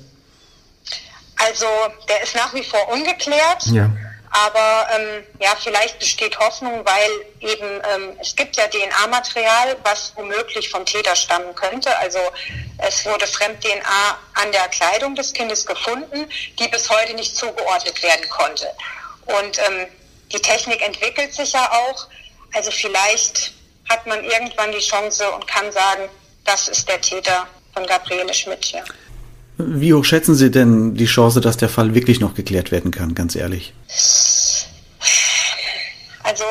[1.36, 1.66] Also
[2.08, 3.66] der ist nach wie vor ungeklärt.
[3.72, 3.90] Ja.
[4.32, 7.10] Aber ähm, ja, vielleicht besteht Hoffnung, weil
[7.40, 11.98] eben ähm, es gibt ja DNA-Material, was womöglich vom Täter stammen könnte.
[11.98, 12.20] Also
[12.78, 18.30] es wurde Fremd-DNA an der Kleidung des Kindes gefunden, die bis heute nicht zugeordnet werden
[18.30, 18.72] konnte.
[19.26, 19.88] Und ähm,
[20.32, 22.08] die Technik entwickelt sich ja auch.
[22.54, 23.54] Also vielleicht
[23.90, 26.08] hat man irgendwann die Chance und kann sagen,
[26.46, 28.72] das ist der Täter von Gabriele Schmidt.
[28.72, 28.84] Ja.
[29.62, 33.14] Wie hoch schätzen Sie denn die Chance, dass der Fall wirklich noch geklärt werden kann,
[33.14, 33.74] ganz ehrlich?
[36.24, 36.46] Also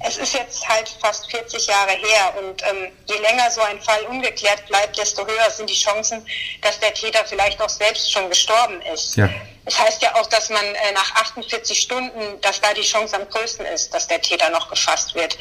[0.00, 4.02] es ist jetzt halt fast 40 Jahre her und ähm, je länger so ein Fall
[4.02, 6.26] ungeklärt bleibt, desto höher sind die Chancen,
[6.60, 9.16] dass der Täter vielleicht auch selbst schon gestorben ist.
[9.16, 9.30] Ja.
[9.64, 13.26] Es heißt ja auch, dass man äh, nach 48 Stunden, dass da die Chance am
[13.30, 15.38] größten ist, dass der Täter noch gefasst wird.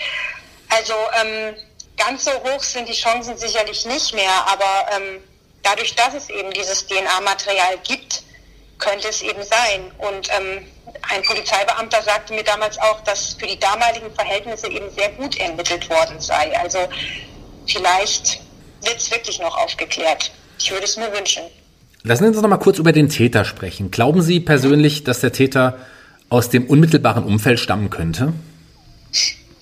[0.69, 1.55] Also ähm,
[1.97, 5.23] ganz so hoch sind die Chancen sicherlich nicht mehr, aber ähm,
[5.63, 8.23] dadurch, dass es eben dieses DNA-Material gibt,
[8.79, 9.91] könnte es eben sein.
[9.99, 10.65] Und ähm,
[11.09, 15.89] ein Polizeibeamter sagte mir damals auch, dass für die damaligen Verhältnisse eben sehr gut ermittelt
[15.89, 16.57] worden sei.
[16.59, 16.79] Also
[17.67, 18.41] vielleicht
[18.83, 20.31] wird es wirklich noch aufgeklärt.
[20.59, 21.43] Ich würde es mir wünschen.
[22.03, 23.91] Lassen Sie uns noch mal kurz über den Täter sprechen.
[23.91, 25.77] Glauben Sie persönlich, dass der Täter
[26.29, 28.33] aus dem unmittelbaren Umfeld stammen könnte?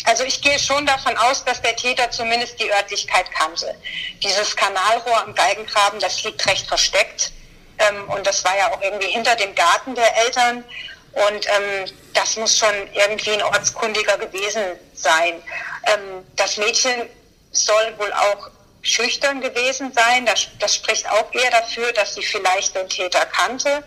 [0.09, 3.75] Also ich gehe schon davon aus, dass der Täter zumindest die Örtlichkeit kannte.
[4.23, 7.31] Dieses Kanalrohr am Galgengraben, das liegt recht versteckt.
[7.77, 10.63] Ähm, und das war ja auch irgendwie hinter dem Garten der Eltern.
[11.11, 14.63] Und ähm, das muss schon irgendwie ein Ortskundiger gewesen
[14.95, 15.43] sein.
[15.85, 17.07] Ähm, das Mädchen
[17.51, 18.49] soll wohl auch
[18.81, 20.25] schüchtern gewesen sein.
[20.25, 23.83] Das, das spricht auch eher dafür, dass sie vielleicht den Täter kannte.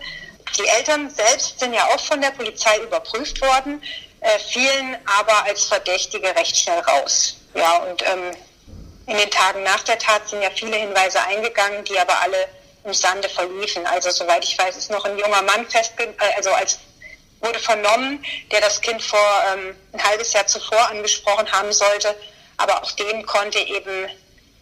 [0.57, 3.83] Die Eltern selbst sind ja auch von der Polizei überprüft worden,
[4.23, 7.37] äh, fielen aber als Verdächtige recht schnell raus.
[7.55, 8.31] Ja, und ähm,
[9.07, 12.49] in den Tagen nach der Tat sind ja viele Hinweise eingegangen, die aber alle
[12.85, 13.87] im Sande verliefen.
[13.87, 16.79] Also soweit ich weiß, ist noch ein junger Mann festge äh, also als
[17.41, 22.15] wurde vernommen, der das Kind vor ähm, ein halbes Jahr zuvor angesprochen haben sollte.
[22.57, 24.09] aber auch dem konnte eben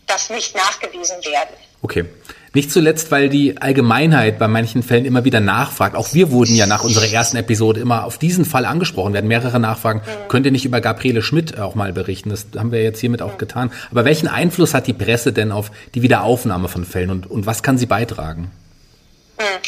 [0.07, 1.55] das nicht nachgewiesen werden.
[1.83, 2.05] Okay.
[2.53, 5.95] Nicht zuletzt, weil die Allgemeinheit bei manchen Fällen immer wieder nachfragt.
[5.95, 9.13] Auch wir wurden ja nach unserer ersten Episode immer auf diesen Fall angesprochen.
[9.13, 10.01] Wir hatten mehrere Nachfragen.
[10.01, 10.29] Mhm.
[10.29, 12.31] Könnt ihr nicht über Gabriele Schmidt auch mal berichten?
[12.31, 13.71] Das haben wir jetzt hiermit auch getan.
[13.93, 17.63] Aber welchen Einfluss hat die Presse denn auf die Wiederaufnahme von Fällen und, und was
[17.63, 18.51] kann sie beitragen?
[19.41, 19.59] Hm.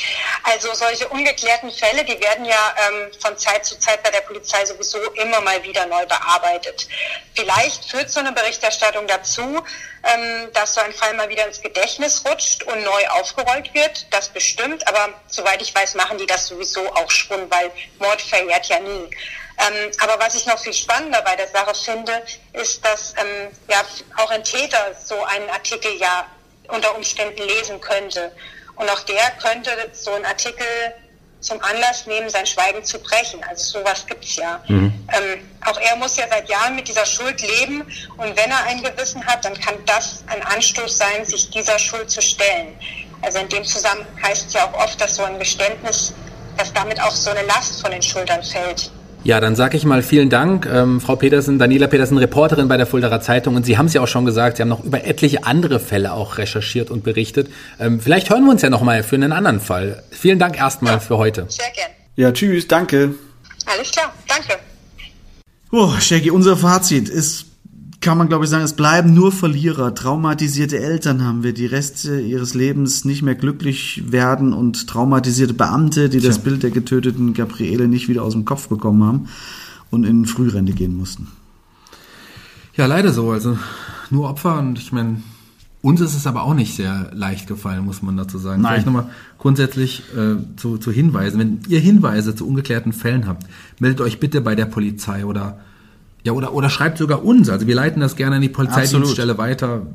[0.42, 4.66] Also solche ungeklärten Fälle, die werden ja ähm, von Zeit zu Zeit bei der Polizei
[4.66, 6.86] sowieso immer mal wieder neu bearbeitet.
[7.34, 9.64] Vielleicht führt so eine Berichterstattung dazu,
[10.02, 14.12] ähm, dass so ein Fall mal wieder ins Gedächtnis rutscht und neu aufgerollt wird.
[14.12, 18.66] Das bestimmt, aber soweit ich weiß, machen die das sowieso auch schon, weil Mord verjährt
[18.66, 19.08] ja nie.
[19.58, 23.82] Ähm, aber was ich noch viel spannender bei der Sache finde, ist, dass ähm, ja
[24.18, 26.26] auch ein Täter so einen Artikel ja
[26.68, 28.32] unter Umständen lesen könnte.
[28.82, 30.66] Und auch der könnte so einen Artikel
[31.38, 33.40] zum Anlass nehmen, sein Schweigen zu brechen.
[33.48, 34.60] Also sowas gibt's ja.
[34.66, 34.92] Mhm.
[35.12, 37.82] Ähm, auch er muss ja seit Jahren mit dieser Schuld leben
[38.16, 42.10] und wenn er ein Gewissen hat, dann kann das ein Anstoß sein, sich dieser Schuld
[42.10, 42.76] zu stellen.
[43.20, 46.12] Also in dem Zusammenhang heißt es ja auch oft, dass so ein Geständnis,
[46.56, 48.90] dass damit auch so eine Last von den Schultern fällt.
[49.24, 52.86] Ja, dann sage ich mal vielen Dank, ähm, Frau Petersen, Daniela Petersen, Reporterin bei der
[52.86, 53.54] Fuldaer Zeitung.
[53.54, 56.12] Und Sie haben es ja auch schon gesagt, Sie haben noch über etliche andere Fälle
[56.12, 57.48] auch recherchiert und berichtet.
[57.78, 60.02] Ähm, vielleicht hören wir uns ja noch mal für einen anderen Fall.
[60.10, 61.46] Vielen Dank erstmal für heute.
[61.48, 61.90] Sehr gern.
[62.16, 63.14] Ja, tschüss, danke.
[63.66, 64.60] Alles klar, danke.
[65.70, 67.46] Oh, Shaggy, unser Fazit ist
[68.02, 69.94] kann man, glaube ich, sagen, es bleiben nur Verlierer.
[69.94, 76.08] Traumatisierte Eltern haben wir, die Reste ihres Lebens nicht mehr glücklich werden und traumatisierte Beamte,
[76.08, 76.28] die Tja.
[76.28, 79.28] das Bild der getöteten Gabriele nicht wieder aus dem Kopf bekommen haben
[79.90, 81.28] und in Frührente gehen mussten.
[82.74, 83.30] Ja, leider so.
[83.30, 83.56] Also
[84.10, 85.22] nur Opfer und ich meine,
[85.80, 88.62] uns ist es aber auch nicht sehr leicht gefallen, muss man dazu sagen.
[88.62, 88.72] Nein.
[88.72, 91.38] Vielleicht nochmal grundsätzlich äh, zu, zu Hinweisen.
[91.38, 93.46] Wenn ihr Hinweise zu ungeklärten Fällen habt,
[93.78, 95.60] meldet euch bitte bei der Polizei oder
[96.24, 97.48] ja, oder, oder schreibt sogar uns.
[97.48, 99.86] Also wir leiten das gerne an die Polizeidienststelle weiter.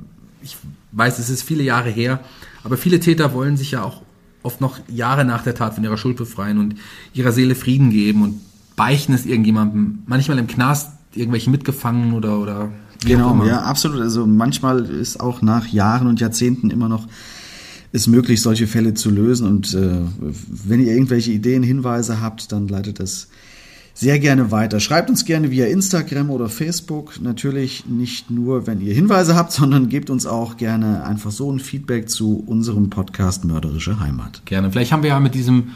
[0.42, 0.58] Ich
[0.92, 2.20] weiß, es ist viele Jahre her,
[2.64, 4.02] aber viele Täter wollen sich ja auch
[4.44, 6.76] oft noch Jahre nach der Tat von ihrer Schuld befreien und
[7.14, 8.42] ihrer Seele Frieden geben und
[8.76, 12.70] beichten es irgendjemandem, manchmal im Knast irgendwelche mitgefangen oder oder
[13.04, 14.02] genau, ja, absolut.
[14.02, 17.08] Also manchmal ist auch nach Jahren und Jahrzehnten immer noch
[17.92, 19.48] ist möglich, solche Fälle zu lösen.
[19.48, 20.02] Und äh,
[20.48, 23.30] wenn ihr irgendwelche Ideen, Hinweise habt, dann leitet das
[23.98, 24.80] sehr gerne weiter.
[24.80, 27.20] Schreibt uns gerne via Instagram oder Facebook.
[27.20, 31.60] Natürlich nicht nur, wenn ihr Hinweise habt, sondern gebt uns auch gerne einfach so ein
[31.60, 34.44] Feedback zu unserem Podcast Mörderische Heimat.
[34.46, 34.72] Gerne.
[34.72, 35.72] Vielleicht haben wir ja mit diesem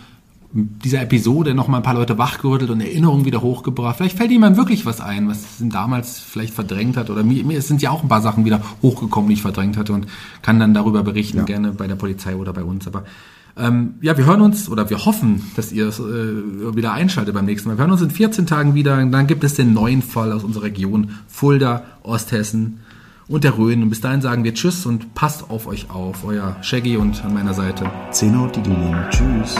[0.54, 3.98] dieser Episode noch mal ein paar Leute wachgerüttelt und Erinnerungen wieder hochgebracht.
[3.98, 7.10] Vielleicht fällt jemand wirklich was ein, was ihn damals vielleicht verdrängt hat.
[7.10, 9.94] Oder mir, mir sind ja auch ein paar Sachen wieder hochgekommen, die ich verdrängt hatte
[9.94, 10.08] und
[10.42, 11.44] kann dann darüber berichten, ja.
[11.46, 12.86] gerne bei der Polizei oder bei uns.
[12.86, 13.06] Aber
[13.58, 17.46] ähm, ja, wir hören uns oder wir hoffen, dass ihr es äh, wieder einschaltet beim
[17.46, 17.78] nächsten Mal.
[17.78, 19.04] Wir hören uns in 14 Tagen wieder.
[19.06, 22.80] Dann gibt es den neuen Fall aus unserer Region Fulda, Osthessen
[23.28, 23.84] und der Rhön.
[23.84, 26.24] Und bis dahin sagen wir Tschüss und passt auf euch auf.
[26.24, 27.90] Euer Shaggy und an meiner Seite.
[28.12, 28.96] Zeno Didin.
[29.10, 29.56] Tschüss.